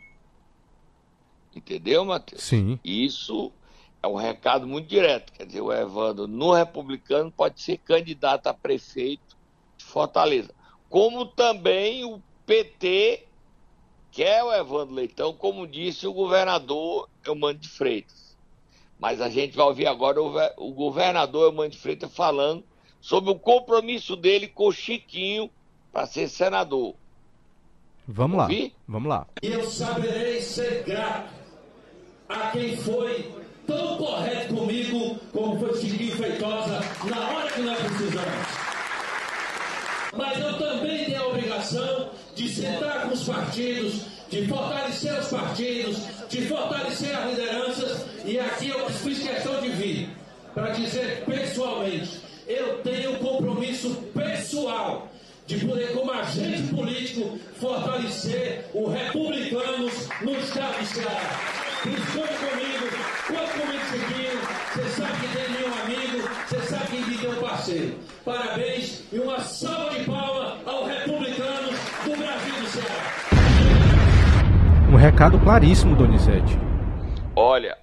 Entendeu, 1.55 2.05
Matheus? 2.05 2.43
Sim. 2.43 2.77
Isso 2.83 3.53
é 4.03 4.09
um 4.09 4.17
recado 4.17 4.67
muito 4.67 4.89
direto. 4.89 5.33
Quer 5.33 5.47
dizer, 5.47 5.61
o 5.61 5.73
Evandro, 5.73 6.27
no 6.27 6.53
republicano, 6.53 7.31
pode 7.31 7.61
ser 7.61 7.77
candidato 7.79 8.49
a 8.49 8.55
prefeito 8.55 9.37
de 9.77 9.85
Fortaleza. 9.85 10.53
Como 10.89 11.25
também 11.25 12.05
o 12.05 12.21
PT 12.45 13.29
quer 14.21 14.45
o 14.45 14.53
Evandro 14.53 14.95
Leitão, 14.95 15.33
como 15.33 15.67
disse 15.67 16.07
o 16.07 16.13
governador 16.13 17.09
Eumano 17.25 17.59
de 17.59 17.71
Freitas. 17.71 18.37
Mas 18.99 19.19
a 19.19 19.31
gente 19.31 19.57
vai 19.57 19.65
ouvir 19.65 19.87
agora 19.87 20.21
o, 20.21 20.73
governador 20.73 21.45
Eumano 21.45 21.71
de 21.71 21.79
Freitas 21.79 22.15
falando 22.15 22.63
sobre 23.01 23.31
o 23.31 23.39
compromisso 23.39 24.15
dele 24.17 24.47
com 24.47 24.67
o 24.67 24.73
Chiquinho 24.73 25.49
para 25.91 26.05
ser 26.07 26.29
senador. 26.29 26.95
Vamos 28.07 28.37
lá. 28.37 28.49
Vamos 28.87 29.09
lá. 29.09 29.27
E 29.43 29.47
eu 29.47 29.65
saberei 29.71 30.43
ser 30.43 30.85
grato 30.85 31.33
a 32.29 32.51
quem 32.51 32.77
foi 32.77 33.35
tão 33.67 33.97
correto 33.97 34.55
comigo 34.55 35.19
como 35.33 35.59
foi 35.59 35.81
Chiquinho 35.81 36.17
Feitosa 36.17 36.81
na 37.09 37.31
hora 37.31 37.51
que 37.51 37.63
nós 37.63 37.79
precisamos. 37.79 38.47
Mas 40.15 40.39
eu 40.39 40.59
também 40.59 41.07
tenho 41.07 41.23
a 41.23 41.29
obrigação 41.29 42.20
de 42.35 42.49
sentar 42.49 43.03
com 43.03 43.15
os 43.15 43.25
partidos, 43.25 44.03
de 44.31 44.47
fortalecer 44.47 45.19
os 45.19 45.29
partidos, 45.29 45.97
de 46.29 46.43
fortalecer 46.47 47.17
as 47.17 47.31
lideranças, 47.31 48.05
e 48.25 48.39
aqui 48.39 48.69
eu 48.69 48.89
fiz 48.91 49.19
questão 49.19 49.61
de 49.61 49.69
vir 49.71 50.11
para 50.55 50.71
dizer 50.71 51.25
pessoalmente 51.25 52.21
eu 52.51 52.79
tenho 52.83 53.17
compromisso 53.19 53.91
pessoal 54.13 55.09
de 55.47 55.65
poder, 55.65 55.93
como 55.93 56.11
agente 56.11 56.63
político, 56.75 57.39
fortalecer 57.61 58.67
os 58.75 58.93
republicanos 58.93 60.09
no 60.21 60.37
estado 60.37 60.79
do 60.79 60.87
Ceará. 60.87 61.41
Escolha 61.87 62.33
comigo, 62.39 62.87
conta 63.27 63.53
comigo, 63.53 63.85
Chiquinho. 63.91 64.41
Você 64.75 65.01
sabe 65.01 65.21
que 65.21 65.37
tem 65.37 65.51
meu 65.59 65.75
amigo, 65.83 66.29
você 66.49 66.61
sabe 66.69 66.87
que 66.87 67.11
me 67.11 67.17
deu 67.19 67.31
um 67.31 67.37
parceiro. 67.37 67.99
Parabéns 68.25 69.03
e 69.13 69.19
uma 69.19 69.41
salva 69.41 69.99
de 69.99 70.05
palmas 70.05 70.59
aos 70.67 70.89
republicanos 70.89 71.20
recado 75.01 75.41
claríssimo, 75.41 75.97
Donizete. 75.97 76.59
Olha, 77.35 77.79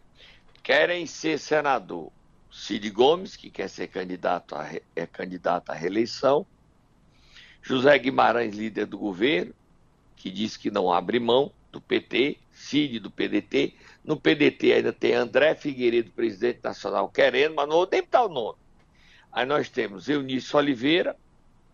querem 0.62 1.08
ser 1.08 1.40
senador 1.40 2.12
Cid 2.52 2.92
Gomes, 2.92 3.36
que 3.36 3.50
quer 3.50 3.68
ser 3.70 3.88
candidato 3.88 4.54
a, 4.54 4.70
é 4.96 5.08
candidato 5.08 5.72
à 5.72 5.74
reeleição, 5.74 6.46
José 7.60 7.98
Guimarães, 7.98 8.56
líder 8.56 8.86
do 8.86 9.00
governo, 9.00 9.52
que 10.16 10.30
diz 10.30 10.56
que 10.56 10.70
não 10.70 10.94
abre 10.94 11.20
mão 11.20 11.52
do 11.72 11.82
PT, 11.82 12.38
Cid 12.52 13.00
do 13.00 13.10
PDT. 13.10 13.74
No 14.06 14.16
PDT 14.16 14.74
ainda 14.74 14.94
tem 14.94 15.16
André 15.16 15.56
Figueiredo, 15.56 16.12
presidente 16.12 16.60
nacional, 16.64 17.10
querendo, 17.10 17.56
mas 17.56 17.68
não 17.68 17.78
vou 17.78 17.90
nem 17.92 18.04
dar 18.08 18.26
o 18.26 18.30
nome. 18.30 18.60
Aí 19.32 19.44
nós 19.44 19.70
temos 19.70 20.08
Eunício 20.08 20.56
Oliveira, 20.56 21.18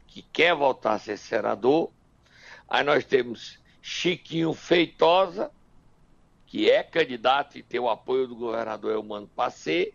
que 0.08 0.22
quer 0.22 0.56
voltar 0.56 0.94
a 0.94 1.00
ser 1.00 1.18
senador. 1.18 1.92
Aí 2.70 2.82
nós 2.82 3.04
temos 3.04 3.62
Chiquinho 3.86 4.54
Feitosa, 4.54 5.52
que 6.48 6.72
é 6.72 6.82
candidato 6.82 7.58
e 7.58 7.62
tem 7.62 7.82
o 7.82 7.90
apoio 7.90 8.26
do 8.26 8.36
governador 8.36 8.94
Elmano 8.94 9.28
Passê. 9.28 9.94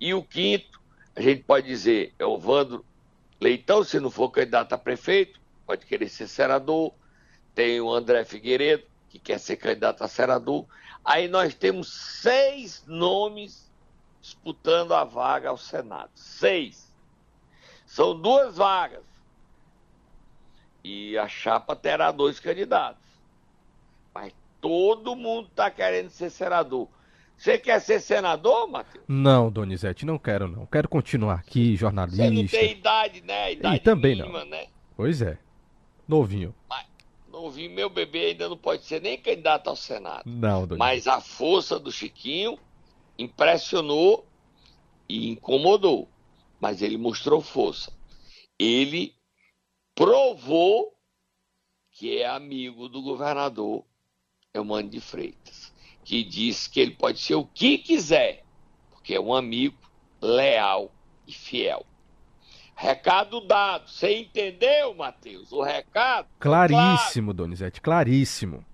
E 0.00 0.12
o 0.12 0.20
quinto, 0.20 0.80
a 1.14 1.20
gente 1.20 1.44
pode 1.44 1.68
dizer, 1.68 2.12
é 2.18 2.26
o 2.26 2.36
Vando 2.36 2.84
Leitão, 3.40 3.84
se 3.84 4.00
não 4.00 4.10
for 4.10 4.30
candidato 4.30 4.72
a 4.72 4.78
prefeito, 4.78 5.40
pode 5.64 5.86
querer 5.86 6.08
ser 6.08 6.26
senador. 6.26 6.92
Tem 7.54 7.80
o 7.80 7.92
André 7.92 8.24
Figueiredo, 8.24 8.84
que 9.08 9.18
quer 9.20 9.38
ser 9.38 9.56
candidato 9.56 10.02
a 10.02 10.08
senador. 10.08 10.66
Aí 11.04 11.28
nós 11.28 11.54
temos 11.54 11.88
seis 11.88 12.84
nomes 12.84 13.70
disputando 14.20 14.92
a 14.92 15.04
vaga 15.04 15.50
ao 15.50 15.56
Senado. 15.56 16.10
Seis. 16.16 16.92
São 17.86 18.20
duas 18.20 18.56
vagas. 18.56 19.04
E 20.82 21.16
a 21.16 21.28
chapa 21.28 21.76
terá 21.76 22.10
dois 22.10 22.40
candidatos. 22.40 23.09
Todo 24.60 25.16
mundo 25.16 25.48
está 25.48 25.70
querendo 25.70 26.10
ser 26.10 26.30
senador. 26.30 26.88
Você 27.36 27.56
quer 27.56 27.80
ser 27.80 28.00
senador, 28.00 28.68
Matheus? 28.68 29.02
Não, 29.08 29.50
Donizete, 29.50 30.04
não 30.04 30.18
quero 30.18 30.46
não. 30.46 30.66
Quero 30.66 30.86
continuar 30.86 31.36
aqui, 31.36 31.74
jornalista. 31.74 32.24
Você 32.24 32.30
não 32.30 32.46
tem 32.46 32.72
idade, 32.72 33.22
né? 33.22 33.52
Idade 33.52 33.76
e 33.76 33.80
também 33.80 34.16
mínima, 34.16 34.40
não. 34.40 34.50
né? 34.50 34.66
Pois 34.94 35.22
é. 35.22 35.38
Novinho. 36.06 36.54
Mas, 36.68 36.86
novinho, 37.30 37.70
meu 37.70 37.88
bebê 37.88 38.26
ainda 38.26 38.46
não 38.46 38.58
pode 38.58 38.84
ser 38.84 39.00
nem 39.00 39.16
candidato 39.16 39.70
ao 39.70 39.76
Senado. 39.76 40.24
Não, 40.26 40.66
Donizete. 40.66 40.78
Mas 40.78 41.06
a 41.06 41.18
força 41.18 41.78
do 41.78 41.90
Chiquinho 41.90 42.58
impressionou 43.18 44.26
e 45.08 45.30
incomodou. 45.30 46.10
Mas 46.60 46.82
ele 46.82 46.98
mostrou 46.98 47.40
força. 47.40 47.90
Ele 48.58 49.14
provou 49.94 50.94
que 51.92 52.18
é 52.18 52.26
amigo 52.28 52.86
do 52.86 53.00
governador 53.00 53.84
Eumano 54.54 54.88
de 54.88 55.00
Freitas 55.00 55.70
que 56.10 56.24
diz 56.24 56.66
que 56.66 56.80
ele 56.80 56.90
pode 56.92 57.20
ser 57.20 57.36
o 57.36 57.44
que 57.44 57.78
quiser, 57.78 58.42
porque 58.90 59.14
é 59.14 59.20
um 59.20 59.32
amigo 59.32 59.76
leal 60.20 60.90
e 61.24 61.32
fiel. 61.32 61.86
Recado 62.74 63.40
dado. 63.46 63.88
Você 63.88 64.18
entendeu, 64.18 64.92
Matheus? 64.94 65.52
O 65.52 65.62
recado? 65.62 66.26
Claríssimo, 66.40 67.26
claro. 67.26 67.36
Donizete, 67.36 67.80
claríssimo. 67.80 68.64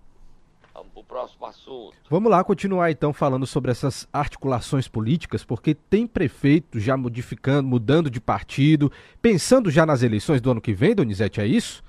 Vamos 0.73 0.93
para 0.93 1.01
o 1.01 1.05
próximo 1.05 1.45
assunto. 1.45 1.97
Vamos 2.09 2.31
lá 2.31 2.43
continuar 2.43 2.91
então 2.91 3.13
falando 3.13 3.47
sobre 3.47 3.71
essas 3.71 4.09
articulações 4.11 4.89
políticas, 4.89 5.45
porque 5.45 5.75
tem 5.75 6.07
prefeito 6.07 6.81
já 6.81 6.97
modificando, 6.97 7.69
mudando 7.69 8.09
de 8.09 8.21
partido, 8.21 8.91
pensando 9.21 9.71
já 9.71 9.85
nas 9.85 10.03
eleições 10.03 10.41
do 10.41 10.51
ano 10.51 10.61
que 10.61 10.73
vem, 10.73 10.95
Donizete, 10.95 11.41
é 11.41 11.47
isso? 11.47 11.83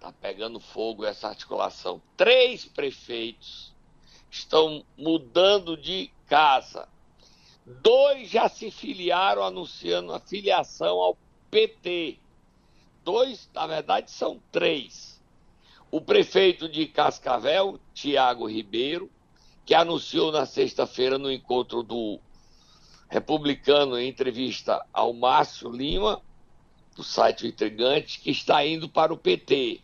Tá 0.00 0.10
pegando 0.10 0.58
fogo 0.58 1.04
essa 1.04 1.28
articulação. 1.28 2.00
Três 2.16 2.64
prefeitos 2.64 3.70
estão 4.30 4.82
mudando 4.96 5.76
de 5.76 6.10
casa. 6.26 6.88
Dois 7.66 8.30
já 8.30 8.48
se 8.48 8.70
filiaram 8.70 9.42
anunciando 9.44 10.14
a 10.14 10.18
filiação 10.18 10.98
ao 10.98 11.18
PT. 11.50 12.18
Dois, 13.04 13.50
na 13.52 13.66
verdade, 13.66 14.10
são 14.10 14.40
três. 14.50 15.20
O 15.90 16.00
prefeito 16.00 16.66
de 16.66 16.86
Cascavel, 16.86 17.78
Tiago 17.92 18.48
Ribeiro, 18.48 19.10
que 19.66 19.74
anunciou 19.74 20.32
na 20.32 20.46
sexta-feira 20.46 21.18
no 21.18 21.30
encontro 21.30 21.82
do 21.82 22.18
republicano 23.10 23.98
em 23.98 24.08
entrevista 24.08 24.82
ao 24.92 25.12
Márcio 25.12 25.70
Lima, 25.70 26.22
do 26.96 27.02
site 27.02 27.46
Intrigante, 27.46 28.20
que 28.20 28.30
está 28.30 28.64
indo 28.64 28.88
para 28.88 29.12
o 29.12 29.18
PT. 29.18 29.82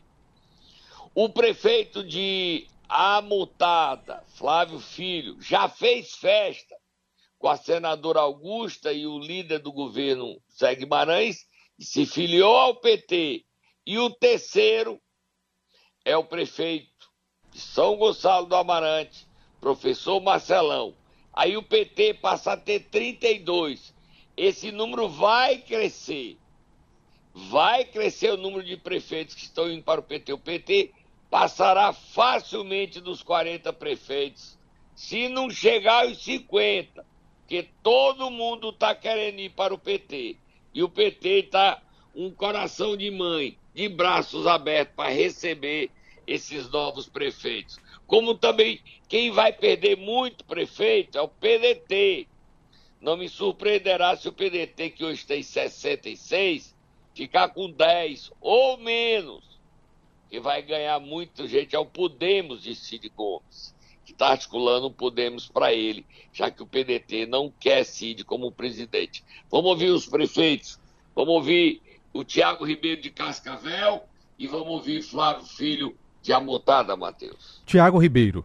O 1.18 1.30
prefeito 1.30 2.04
de 2.04 2.66
a 2.86 3.22
mutada, 3.22 4.22
Flávio 4.34 4.78
Filho, 4.78 5.40
já 5.40 5.66
fez 5.66 6.12
festa 6.12 6.76
com 7.38 7.48
a 7.48 7.56
senadora 7.56 8.20
Augusta 8.20 8.92
e 8.92 9.06
o 9.06 9.18
líder 9.18 9.60
do 9.60 9.72
governo, 9.72 10.38
Zé 10.54 10.74
Guimarães, 10.74 11.46
se 11.80 12.04
filiou 12.04 12.54
ao 12.54 12.76
PT. 12.76 13.46
E 13.86 13.98
o 13.98 14.10
terceiro 14.10 15.00
é 16.04 16.14
o 16.18 16.22
prefeito 16.22 17.10
de 17.50 17.60
São 17.60 17.96
Gonçalo 17.96 18.44
do 18.44 18.54
Amarante, 18.54 19.26
professor 19.58 20.20
Marcelão. 20.20 20.94
Aí 21.32 21.56
o 21.56 21.62
PT 21.62 22.12
passa 22.12 22.52
a 22.52 22.56
ter 22.58 22.90
32. 22.90 23.94
Esse 24.36 24.70
número 24.70 25.08
vai 25.08 25.56
crescer. 25.62 26.36
Vai 27.32 27.86
crescer 27.86 28.34
o 28.34 28.36
número 28.36 28.62
de 28.62 28.76
prefeitos 28.76 29.34
que 29.34 29.44
estão 29.44 29.70
indo 29.70 29.82
para 29.82 30.00
o 30.00 30.04
PT. 30.04 30.34
O 30.34 30.38
PT 30.38 30.92
passará 31.30 31.92
facilmente 31.92 33.00
dos 33.00 33.22
40 33.22 33.72
prefeitos, 33.72 34.58
se 34.94 35.28
não 35.28 35.50
chegar 35.50 36.04
aos 36.04 36.22
50, 36.22 37.04
porque 37.40 37.68
todo 37.82 38.30
mundo 38.30 38.70
está 38.70 38.94
querendo 38.94 39.40
ir 39.40 39.50
para 39.50 39.74
o 39.74 39.78
PT. 39.78 40.36
E 40.72 40.82
o 40.82 40.88
PT 40.88 41.28
está 41.40 41.82
um 42.14 42.30
coração 42.30 42.96
de 42.96 43.10
mãe, 43.10 43.56
de 43.74 43.88
braços 43.88 44.46
abertos 44.46 44.94
para 44.96 45.10
receber 45.10 45.90
esses 46.26 46.68
novos 46.70 47.08
prefeitos. 47.08 47.78
Como 48.06 48.34
também 48.34 48.80
quem 49.08 49.30
vai 49.30 49.52
perder 49.52 49.96
muito 49.96 50.44
prefeito 50.44 51.18
é 51.18 51.20
o 51.20 51.28
PDT. 51.28 52.26
Não 53.00 53.16
me 53.16 53.28
surpreenderá 53.28 54.16
se 54.16 54.28
o 54.28 54.32
PDT, 54.32 54.90
que 54.90 55.04
hoje 55.04 55.26
tem 55.26 55.42
66, 55.42 56.74
ficar 57.14 57.50
com 57.50 57.70
10 57.70 58.32
ou 58.40 58.78
menos 58.78 59.55
que 60.30 60.40
vai 60.40 60.62
ganhar 60.62 60.98
muito 61.00 61.46
gente 61.46 61.74
é 61.74 61.78
o 61.78 61.86
Podemos 61.86 62.62
de 62.62 62.74
Cid 62.74 63.08
Gomes, 63.16 63.74
que 64.04 64.12
está 64.12 64.28
articulando 64.28 64.86
o 64.86 64.90
Podemos 64.90 65.48
para 65.48 65.72
ele, 65.72 66.04
já 66.32 66.50
que 66.50 66.62
o 66.62 66.66
PDT 66.66 67.26
não 67.26 67.52
quer 67.60 67.84
Cid 67.84 68.24
como 68.24 68.52
presidente. 68.52 69.24
Vamos 69.50 69.70
ouvir 69.70 69.90
os 69.90 70.06
prefeitos, 70.06 70.78
vamos 71.14 71.34
ouvir 71.34 71.82
o 72.12 72.24
Tiago 72.24 72.64
Ribeiro 72.64 73.00
de 73.00 73.10
Cascavel 73.10 74.02
e 74.38 74.46
vamos 74.46 74.68
ouvir 74.68 75.02
Flávio 75.02 75.46
Filho 75.46 75.96
de 76.22 76.32
Amontada, 76.32 76.96
Matheus. 76.96 77.62
Tiago 77.64 77.98
Ribeiro. 77.98 78.44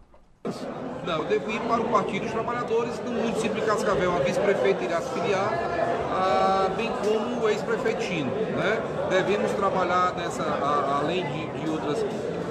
Não, 1.04 1.18
eu 1.18 1.24
devo 1.24 1.50
ir 1.50 1.58
para 1.62 1.80
o 1.80 1.88
Partido 1.88 2.22
dos 2.22 2.32
Trabalhadores 2.32 3.00
no 3.04 3.10
município 3.10 3.54
de 3.54 3.62
Cascavel. 3.62 4.14
A 4.14 4.20
vice-prefeita 4.20 4.84
irá 4.84 5.00
se 5.00 5.10
filiar, 5.10 5.50
ah, 6.12 6.70
bem 6.76 6.92
como 7.02 7.42
o 7.42 7.48
ex-prefeito 7.48 8.02
Chino. 8.04 8.30
Né? 8.30 8.80
Devemos 9.10 9.50
trabalhar 9.52 10.12
nessa, 10.16 10.44
a, 10.44 11.00
além 11.00 11.26
de, 11.26 11.46
de, 11.58 11.70
outras, 11.70 12.06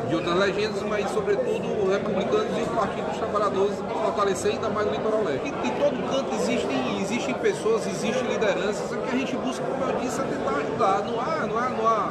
de 0.10 0.16
outras 0.16 0.36
legendas, 0.36 0.82
mas 0.84 1.10
sobretudo 1.12 1.82
os 1.82 1.94
republicanos 1.94 2.58
e 2.58 2.62
o 2.62 2.76
Partido 2.76 3.08
dos 3.08 3.18
Trabalhadores 3.20 3.76
fortalecer 3.78 4.52
ainda 4.52 4.70
mais 4.70 4.86
o 4.86 4.92
litoral 4.92 5.24
leste. 5.24 5.48
Em, 5.48 5.72
todo 5.80 6.12
canto 6.12 6.36
existem, 6.36 7.02
existem 7.02 7.34
pessoas, 7.36 7.88
existem 7.88 8.24
lideranças, 8.34 8.92
o 8.92 8.98
que 8.98 9.16
a 9.16 9.18
gente 9.18 9.36
busca, 9.38 9.64
como 9.64 9.92
eu 9.92 10.00
disse, 10.02 10.20
é 10.20 10.24
tentar 10.26 10.60
ajudar. 10.60 11.04
Não 11.06 11.22
há, 11.22 11.48
não 11.48 11.58
há, 11.58 11.70
não 11.70 11.88
há 11.88 12.10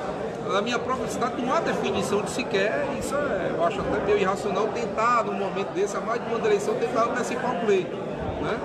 na 0.52 0.60
minha 0.62 0.78
própria 0.78 1.08
cidade 1.08 1.40
não 1.40 1.54
há 1.54 1.60
definição 1.60 2.22
de 2.22 2.30
sequer, 2.30 2.86
isso 2.98 3.14
é, 3.14 3.52
eu 3.56 3.64
acho 3.64 3.80
até 3.80 4.04
meio 4.04 4.18
irracional 4.18 4.68
tentar, 4.68 5.24
num 5.24 5.34
momento 5.34 5.72
desse, 5.72 5.96
a 5.96 6.00
mais 6.00 6.22
de 6.22 6.34
uma 6.34 6.46
eleição, 6.46 6.74
tentar 6.74 7.04
antecipar 7.04 7.56
o 7.56 7.66
pleito. 7.66 7.96
Né? 8.42 8.58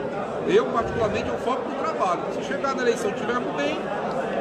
Eu, 0.47 0.65
particularmente, 0.65 1.27
eu 1.27 1.37
foco 1.39 1.67
no 1.69 1.75
trabalho. 1.75 2.21
Se 2.33 2.43
chegar 2.43 2.75
na 2.75 2.81
eleição 2.81 3.09
e 3.09 3.13
estivermos 3.13 3.53
bem, 3.55 3.77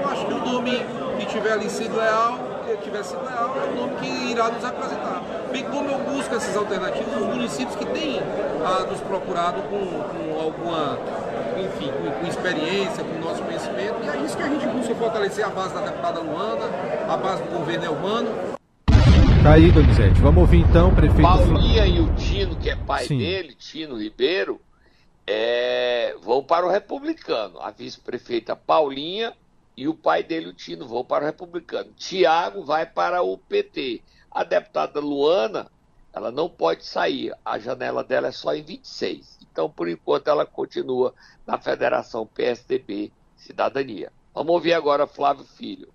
eu 0.03 0.09
acho 0.09 0.27
que 0.27 0.33
o 0.33 0.39
nome 0.39 0.87
que 1.19 1.27
tiver 1.27 1.53
ali 1.53 1.69
sido 1.69 1.97
leal, 1.97 2.39
que 2.67 2.77
tiver 2.83 3.03
sido 3.03 3.25
leal, 3.25 3.55
é 3.57 3.73
o 3.73 3.77
nome 3.77 3.97
que 3.97 4.31
irá 4.31 4.49
nos 4.49 4.63
representar. 4.63 5.23
Bem 5.51 5.65
como 5.65 5.89
eu 5.89 5.99
busco 5.99 6.35
essas 6.35 6.57
alternativas 6.57 7.15
nos 7.15 7.27
municípios 7.29 7.77
que 7.77 7.87
têm 7.87 8.21
ah, 8.65 8.87
nos 8.91 9.01
procurado 9.01 9.63
com, 9.63 9.79
com 9.79 10.41
alguma 10.41 10.99
enfim, 11.61 11.91
com, 11.93 12.11
com, 12.11 12.27
experiência, 12.27 13.05
com 13.05 13.19
nosso 13.19 13.43
conhecimento, 13.43 13.97
e 14.05 14.09
é 14.09 14.25
isso 14.25 14.37
que 14.37 14.43
a 14.43 14.49
gente 14.49 14.67
busca 14.67 14.95
fortalecer 14.95 15.45
a 15.45 15.51
base 15.51 15.75
da 15.75 15.81
deputada 15.81 16.21
Luana, 16.21 16.67
a 17.09 17.17
base 17.17 17.43
do 17.45 17.51
governo 17.51 17.93
urbano. 17.93 18.55
Tá 19.43 19.53
aí, 19.53 19.71
Donizete. 19.71 20.21
Vamos 20.21 20.41
ouvir 20.41 20.61
então 20.61 20.89
o 20.89 20.95
prefeito. 20.95 21.23
Paulinha 21.23 21.87
e 21.87 22.01
o 22.01 22.15
Tino, 22.15 22.57
que 22.57 22.71
é 22.71 22.77
pai 22.77 23.05
Sim. 23.05 23.19
dele, 23.19 23.55
Tino 23.55 24.01
Ribeiro, 24.01 24.61
é, 25.27 26.17
vão 26.23 26.43
para 26.43 26.67
o 26.67 26.71
republicano. 26.71 27.61
A 27.61 27.71
vice-prefeita 27.71 28.57
Paulinha 28.57 29.35
e 29.77 29.87
o 29.89 29.95
pai 29.95 30.23
dele, 30.23 30.49
o 30.49 30.55
Tino, 30.55 30.87
vão 30.87 31.05
para 31.05 31.25
o 31.25 31.27
republicano. 31.27 31.91
Tiago 31.97 32.65
vai 32.65 32.87
para 32.87 33.23
o 33.23 33.37
PT. 33.37 34.01
A 34.31 34.45
deputada 34.45 34.99
Luana, 35.01 35.71
ela 36.15 36.31
não 36.31 36.49
pode 36.49 36.85
sair. 36.87 37.35
A 37.45 37.59
janela 37.59 38.05
dela 38.05 38.29
é 38.29 38.33
só 38.33 38.55
em 38.55 38.63
26. 38.63 39.39
Então, 39.51 39.69
por 39.69 39.89
enquanto, 39.89 40.29
ela 40.29 40.47
continua 40.47 41.13
na 41.47 41.59
Federação 41.59 42.27
PSDB 42.27 43.13
Cidadania. 43.37 44.13
Vamos 44.33 44.55
ouvir 44.55 44.73
agora 44.75 45.07
Flávio 45.07 45.45
Filho. 45.45 45.89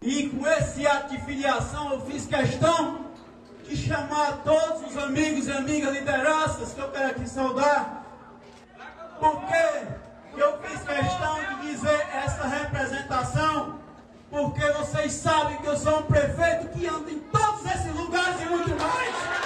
E 0.00 0.28
com 0.28 0.46
esse 0.46 0.86
ato 0.86 1.10
de 1.10 1.20
filiação, 1.24 1.92
eu 1.92 2.00
fiz 2.02 2.26
questão 2.26 3.06
de 3.64 3.76
chamar 3.76 4.42
todos 4.44 4.90
os 4.90 4.96
amigos 4.96 5.48
e 5.48 5.52
amigas 5.52 5.92
lideranças 5.92 6.72
que 6.72 6.80
eu 6.80 6.90
quero 6.90 7.10
aqui 7.10 7.28
saudar, 7.28 8.06
porque 9.18 10.40
eu 10.40 10.58
fiz 10.62 10.80
questão 10.82 11.60
de 11.60 11.68
dizer 11.68 12.06
essa 12.14 12.46
representação, 12.46 13.80
porque 14.30 14.72
vocês 14.72 15.12
sabem 15.12 15.56
que 15.58 15.66
eu 15.66 15.76
sou 15.76 16.00
um 16.00 16.02
prefeito 16.02 16.68
que 16.68 16.86
anda 16.86 17.10
em 17.10 17.18
todos 17.20 17.64
esses 17.64 17.94
lugares 17.94 18.40
e 18.42 18.46
muito 18.46 18.70
mais. 18.70 19.38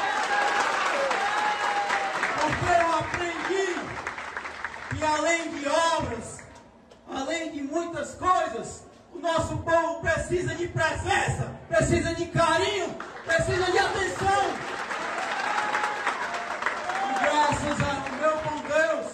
E 5.03 5.05
além 5.05 5.51
de 5.51 5.69
obras, 5.69 6.39
além 7.13 7.51
de 7.51 7.63
muitas 7.63 8.15
coisas, 8.15 8.85
o 9.13 9.19
nosso 9.19 9.57
povo 9.59 10.01
precisa 10.01 10.55
de 10.55 10.69
presença, 10.69 11.59
precisa 11.69 12.15
de 12.15 12.27
carinho, 12.27 12.95
precisa 13.27 13.65
de 13.73 13.79
atenção. 13.79 14.43
E 17.11 17.25
graças 17.25 17.81
ao 17.83 18.13
meu 18.21 18.37
bom 18.45 18.63
Deus, 18.69 19.13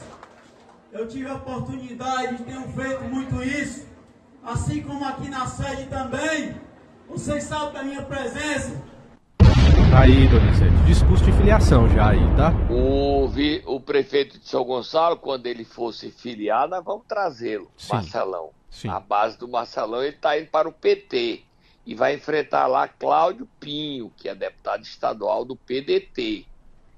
eu 0.93 1.09
tive 1.09 1.31
a 1.31 1.35
oportunidade 1.37 2.37
de 2.37 2.45
ter 2.45 2.69
feito 2.75 3.05
muito 3.05 3.43
isso, 3.43 3.88
assim 4.49 4.83
como 4.83 5.05
aqui 5.05 5.29
na 5.29 5.47
sede 5.47 5.87
também. 5.87 6.55
Vocês 7.09 7.45
sabem 7.45 7.73
da 7.73 7.83
minha 7.83 8.03
presença. 8.03 8.83
Tá 9.91 10.01
aí, 10.01 10.29
Donizete. 10.29 10.77
Discurso 10.87 11.25
de 11.25 11.33
filiação 11.33 11.89
já 11.89 12.11
aí, 12.11 12.37
tá? 12.37 12.53
O, 12.71 13.31
o 13.67 13.81
prefeito 13.81 14.39
de 14.39 14.49
São 14.49 14.65
Gonçalo, 14.65 15.17
quando 15.17 15.47
ele 15.47 15.65
fosse 15.65 16.11
filiar, 16.11 16.69
nós 16.69 16.85
vamos 16.85 17.07
trazê-lo, 17.07 17.71
Marcelão. 17.91 18.51
Sim. 18.71 18.89
A 18.89 19.01
base 19.01 19.39
do 19.39 19.49
Marcelão, 19.49 20.03
ele 20.03 20.17
está 20.17 20.39
indo 20.39 20.49
para 20.49 20.69
o 20.69 20.73
PT. 20.73 21.43
E 21.87 21.95
vai 21.95 22.15
enfrentar 22.15 22.67
lá 22.67 22.87
Cláudio 22.87 23.49
Pinho, 23.59 24.13
que 24.15 24.29
é 24.29 24.35
deputado 24.35 24.83
estadual 24.83 25.45
do 25.45 25.57
PDT. 25.57 26.45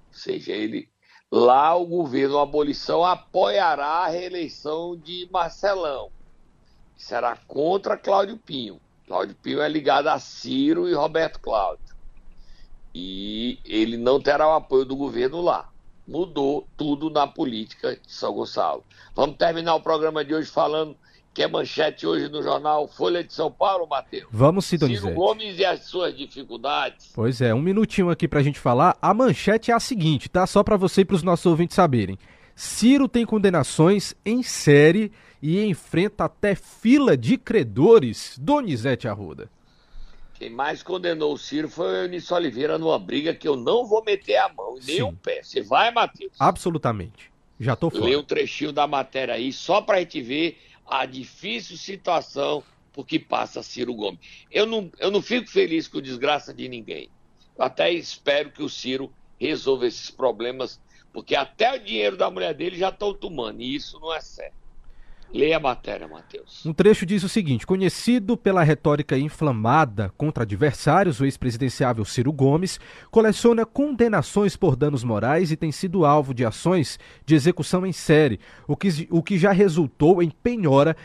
Ou 0.08 0.18
seja, 0.18 0.52
ele. 0.52 0.88
Lá 1.30 1.76
o 1.76 1.86
governo 1.86 2.38
a 2.38 2.42
abolição 2.42 3.04
apoiará 3.04 3.86
a 3.86 4.08
reeleição 4.08 4.96
de 4.96 5.28
Marcelão. 5.30 6.10
Será 7.02 7.36
contra 7.46 7.96
Cláudio 7.96 8.36
Pinho. 8.36 8.80
Cláudio 9.06 9.34
Pinho 9.42 9.60
é 9.60 9.68
ligado 9.68 10.08
a 10.08 10.18
Ciro 10.18 10.88
e 10.88 10.94
Roberto 10.94 11.40
Cláudio 11.40 11.90
e 12.94 13.58
ele 13.64 13.96
não 13.96 14.20
terá 14.20 14.48
o 14.48 14.54
apoio 14.54 14.84
do 14.84 14.96
governo 14.96 15.40
lá. 15.40 15.68
Mudou 16.06 16.66
tudo 16.76 17.08
na 17.08 17.26
política 17.26 17.94
de 17.94 18.12
São 18.12 18.32
Gonçalo. 18.32 18.82
Vamos 19.14 19.36
terminar 19.36 19.74
o 19.76 19.80
programa 19.80 20.24
de 20.24 20.34
hoje 20.34 20.50
falando 20.50 20.96
que 21.32 21.42
é 21.42 21.46
manchete 21.46 22.04
hoje 22.04 22.28
no 22.28 22.42
jornal 22.42 22.88
Folha 22.88 23.22
de 23.22 23.32
São 23.32 23.52
Paulo, 23.52 23.86
Matheus. 23.86 24.26
Vamos 24.32 24.64
sim, 24.64 24.76
Donizete. 24.76 25.06
Ciro 25.06 25.14
Gomes 25.14 25.58
e 25.58 25.64
as 25.64 25.84
suas 25.84 26.16
dificuldades. 26.16 27.12
Pois 27.14 27.40
é, 27.40 27.54
um 27.54 27.62
minutinho 27.62 28.10
aqui 28.10 28.26
pra 28.26 28.42
gente 28.42 28.58
falar. 28.58 28.96
A 29.00 29.14
manchete 29.14 29.70
é 29.70 29.74
a 29.74 29.78
seguinte, 29.78 30.28
tá? 30.28 30.44
Só 30.46 30.64
para 30.64 30.76
você 30.76 31.02
e 31.02 31.04
pros 31.04 31.22
nossos 31.22 31.46
ouvintes 31.46 31.76
saberem. 31.76 32.18
Ciro 32.60 33.08
tem 33.08 33.24
condenações 33.24 34.14
em 34.22 34.42
série 34.42 35.10
e 35.40 35.64
enfrenta 35.64 36.26
até 36.26 36.54
fila 36.54 37.16
de 37.16 37.38
credores. 37.38 38.36
Donizete 38.38 39.08
Arruda. 39.08 39.50
Quem 40.34 40.50
mais 40.50 40.82
condenou 40.82 41.32
o 41.32 41.38
Ciro 41.38 41.70
foi 41.70 41.86
o 41.86 41.96
Eunício 42.02 42.36
Oliveira 42.36 42.76
numa 42.76 42.98
briga 42.98 43.34
que 43.34 43.48
eu 43.48 43.56
não 43.56 43.86
vou 43.86 44.04
meter 44.04 44.36
a 44.36 44.50
mão 44.50 44.74
nem 44.74 44.96
Sim. 44.96 45.02
o 45.04 45.12
pé. 45.14 45.42
Você 45.42 45.62
vai, 45.62 45.90
Matheus? 45.90 46.32
Absolutamente. 46.38 47.32
Já 47.58 47.74
tô 47.74 47.88
fora. 47.88 48.04
Lê 48.04 48.14
um 48.14 48.22
trechinho 48.22 48.72
da 48.72 48.86
matéria 48.86 49.36
aí, 49.36 49.54
só 49.54 49.80
pra 49.80 50.00
gente 50.00 50.20
ver 50.20 50.58
a 50.86 51.06
difícil 51.06 51.78
situação 51.78 52.62
por 52.92 53.06
que 53.06 53.18
passa 53.18 53.62
Ciro 53.62 53.94
Gomes. 53.94 54.20
Eu 54.52 54.66
não, 54.66 54.92
eu 54.98 55.10
não 55.10 55.22
fico 55.22 55.48
feliz 55.48 55.88
com 55.88 55.98
desgraça 55.98 56.52
de 56.52 56.68
ninguém. 56.68 57.08
Eu 57.56 57.64
até 57.64 57.90
espero 57.90 58.50
que 58.50 58.62
o 58.62 58.68
Ciro 58.68 59.10
resolva 59.38 59.86
esses 59.86 60.10
problemas, 60.10 60.78
porque 61.12 61.34
até 61.34 61.74
o 61.74 61.84
dinheiro 61.84 62.16
da 62.16 62.30
mulher 62.30 62.54
dele 62.54 62.76
já 62.76 62.88
estão 62.88 63.12
tomando, 63.12 63.60
e 63.60 63.74
isso 63.74 63.98
não 64.00 64.14
é 64.14 64.20
certo. 64.20 64.60
Leia 65.32 65.58
a 65.58 65.60
matéria, 65.60 66.08
Matheus. 66.08 66.66
Um 66.66 66.72
trecho 66.72 67.06
diz 67.06 67.22
o 67.22 67.28
seguinte: 67.28 67.64
conhecido 67.64 68.36
pela 68.36 68.64
retórica 68.64 69.16
inflamada 69.16 70.12
contra 70.16 70.42
adversários, 70.42 71.20
o 71.20 71.24
ex-presidenciável 71.24 72.04
Ciro 72.04 72.32
Gomes 72.32 72.80
coleciona 73.12 73.64
condenações 73.64 74.56
por 74.56 74.74
danos 74.74 75.04
morais 75.04 75.52
e 75.52 75.56
tem 75.56 75.70
sido 75.70 76.04
alvo 76.04 76.34
de 76.34 76.44
ações 76.44 76.98
de 77.24 77.36
execução 77.36 77.86
em 77.86 77.92
série, 77.92 78.40
o 78.66 78.76
que, 78.76 79.06
o 79.08 79.22
que 79.22 79.38
já 79.38 79.52
resultou 79.52 80.20
em 80.20 80.30
penhora 80.30 80.96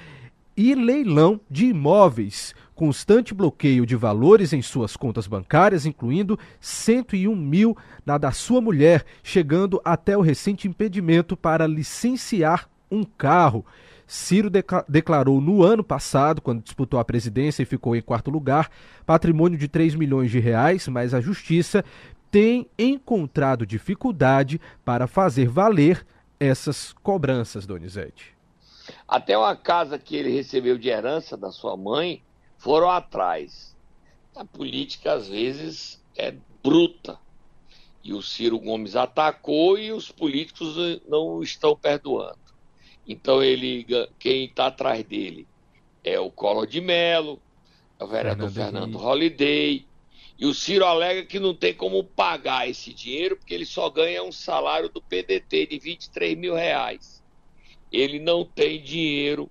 e 0.58 0.74
leilão 0.74 1.40
de 1.50 1.66
imóveis, 1.66 2.56
constante 2.74 3.34
bloqueio 3.34 3.86
de 3.86 3.96
valores 3.96 4.54
em 4.54 4.62
suas 4.62 4.96
contas 4.96 5.28
bancárias, 5.28 5.86
incluindo 5.86 6.38
101 6.60 7.36
mil 7.36 7.78
na 8.06 8.18
da 8.18 8.32
sua 8.32 8.62
mulher, 8.62 9.06
chegando 9.24 9.82
até 9.84 10.18
o 10.18 10.22
recente 10.22 10.68
impedimento 10.68 11.36
para 11.36 11.68
licenciar 11.68 12.70
um 12.90 13.04
carro. 13.04 13.66
Ciro 14.08 14.52
declarou 14.88 15.42
no 15.42 15.64
ano 15.64 15.84
passado, 15.84 16.42
quando 16.42 16.62
disputou 16.62 17.00
a 17.00 17.06
presidência 17.06 17.64
e 17.64 17.66
ficou 17.66 17.96
em 17.96 18.02
quarto 18.02 18.30
lugar, 18.30 18.70
patrimônio 19.06 19.58
de 19.58 19.68
3 19.68 19.96
milhões 19.96 20.30
de 20.30 20.40
reais, 20.40 20.88
mas 20.88 21.14
a 21.14 21.20
justiça 21.20 21.84
tem 22.30 22.68
encontrado 22.78 23.66
dificuldade 23.66 24.62
para 24.84 25.08
fazer 25.08 25.48
valer 25.48 26.06
essas 26.40 26.94
cobranças, 27.02 27.66
Donizete. 27.66 28.35
Até 29.08 29.38
uma 29.38 29.56
casa 29.56 29.98
que 29.98 30.16
ele 30.16 30.30
recebeu 30.30 30.78
de 30.78 30.90
herança 30.90 31.36
da 31.36 31.52
sua 31.52 31.76
mãe 31.76 32.24
foram 32.58 32.90
atrás. 32.90 33.76
A 34.36 34.44
política, 34.44 35.14
às 35.14 35.28
vezes, 35.28 36.04
é 36.16 36.34
bruta. 36.64 37.20
E 38.04 38.14
o 38.14 38.22
Ciro 38.22 38.60
Gomes 38.60 38.96
atacou 38.96 39.80
e 39.80 39.92
os 39.92 40.12
políticos 40.12 40.76
não 41.08 41.42
estão 41.42 41.76
perdoando. 41.76 42.38
Então 43.08 43.42
ele, 43.44 43.86
quem 44.20 44.46
está 44.46 44.68
atrás 44.68 45.04
dele 45.04 45.48
é 46.04 46.20
o 46.20 46.30
Collor 46.30 46.68
de 46.68 46.82
Mello, 46.82 47.42
é 48.00 48.04
o 48.04 48.08
vereador 48.08 48.50
Fernando, 48.50 48.74
Fernando 48.74 48.98
Holliday. 48.98 49.88
E 50.38 50.46
o 50.46 50.54
Ciro 50.54 50.86
alega 50.86 51.26
que 51.26 51.40
não 51.40 51.54
tem 51.54 51.74
como 51.74 52.04
pagar 52.04 52.70
esse 52.70 52.94
dinheiro 52.94 53.38
porque 53.38 53.54
ele 53.54 53.66
só 53.66 53.90
ganha 53.90 54.22
um 54.22 54.32
salário 54.32 54.90
do 54.90 55.02
PDT 55.02 55.68
de 55.68 55.80
23 55.80 56.38
mil 56.38 56.54
reais. 56.54 57.24
Ele 57.96 58.20
não 58.20 58.44
tem 58.44 58.82
dinheiro 58.82 59.50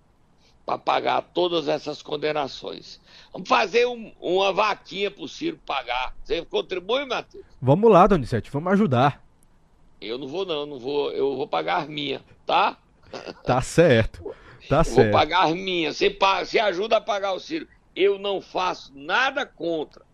para 0.67 0.79
pagar 0.79 1.23
todas 1.23 1.67
essas 1.67 2.03
condenações. 2.03 3.01
Vamos 3.33 3.49
fazer 3.49 3.87
um, 3.87 4.13
uma 4.21 4.53
vaquinha 4.53 5.11
pro 5.11 5.27
Ciro 5.27 5.59
pagar. 5.65 6.15
Você 6.23 6.45
contribui, 6.45 7.07
Matheus? 7.07 7.45
Vamos 7.61 7.91
lá, 7.91 8.07
Donizete, 8.07 8.51
vamos 8.51 8.73
ajudar. 8.75 9.23
Eu 10.01 10.19
não 10.19 10.29
vou 10.29 10.45
não, 10.45 10.67
não 10.67 10.79
vou, 10.79 11.11
eu 11.13 11.37
vou 11.37 11.49
pagar 11.49 11.83
as 11.83 11.89
minhas, 11.89 12.23
tá? 12.47 12.77
Tá 13.45 13.63
certo. 13.63 14.35
Tá 14.69 14.79
eu 14.79 14.85
certo. 14.85 15.11
Vou 15.11 15.13
pagar 15.13 15.45
as 15.45 15.55
minhas. 15.55 15.97
Você, 15.97 16.11
você 16.11 16.59
ajuda 16.59 16.97
a 16.99 17.01
pagar 17.01 17.33
o 17.33 17.41
Ciro. 17.41 17.67
Eu 17.97 18.19
não 18.19 18.41
faço 18.41 18.93
nada 18.95 19.47
contra, 19.47 20.05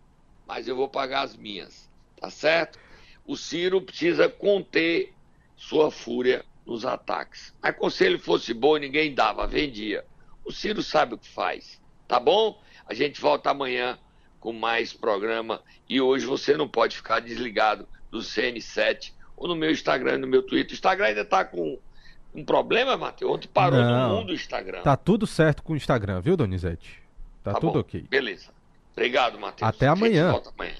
mas 0.47 0.67
eu 0.67 0.75
vou 0.75 0.87
pagar 0.87 1.23
as 1.23 1.35
minhas, 1.35 1.89
tá 2.19 2.29
certo? 2.29 2.79
O 3.25 3.35
Ciro 3.35 3.81
precisa 3.81 4.29
conter 4.29 5.13
sua 5.55 5.89
fúria 5.89 6.45
nos 6.65 6.85
ataques. 6.85 7.53
Mas 7.61 7.93
se 7.93 8.05
ele 8.05 8.17
fosse 8.17 8.53
bom, 8.53 8.77
ninguém 8.77 9.13
dava, 9.13 9.47
vendia. 9.47 10.05
O 10.45 10.51
Ciro 10.51 10.81
sabe 10.81 11.13
o 11.15 11.17
que 11.17 11.29
faz, 11.29 11.81
tá 12.07 12.19
bom? 12.19 12.61
A 12.87 12.93
gente 12.93 13.19
volta 13.21 13.49
amanhã 13.51 13.97
com 14.39 14.51
mais 14.51 14.91
programa 14.91 15.61
e 15.87 16.01
hoje 16.01 16.25
você 16.25 16.57
não 16.57 16.67
pode 16.67 16.95
ficar 16.95 17.19
desligado 17.19 17.87
do 18.09 18.19
CN7 18.19 19.13
ou 19.37 19.47
no 19.47 19.55
meu 19.55 19.71
Instagram, 19.71 20.17
no 20.17 20.27
meu 20.27 20.41
Twitter. 20.43 20.71
O 20.71 20.73
Instagram 20.73 21.05
ainda 21.07 21.23
tá 21.25 21.45
com 21.45 21.77
um 22.33 22.43
problema, 22.43 22.97
Matheus? 22.97 23.31
Ontem 23.31 23.47
parou 23.47 23.79
Não. 23.79 24.09
no 24.09 24.15
mundo 24.17 24.29
o 24.31 24.33
Instagram. 24.33 24.81
Tá 24.81 24.97
tudo 24.97 25.27
certo 25.27 25.61
com 25.63 25.73
o 25.73 25.75
Instagram, 25.75 26.21
viu, 26.21 26.35
Donizete? 26.35 27.01
Tá, 27.43 27.53
Tá 27.53 27.59
tudo 27.59 27.73
bom, 27.73 27.79
ok. 27.79 28.05
Beleza. 28.09 28.49
Obrigado, 28.93 29.39
Matheus. 29.39 29.67
Até 29.69 29.87
A 29.87 29.95
gente 29.95 30.05
amanhã. 30.05 30.31
volta 30.31 30.51
amanhã. 30.57 30.73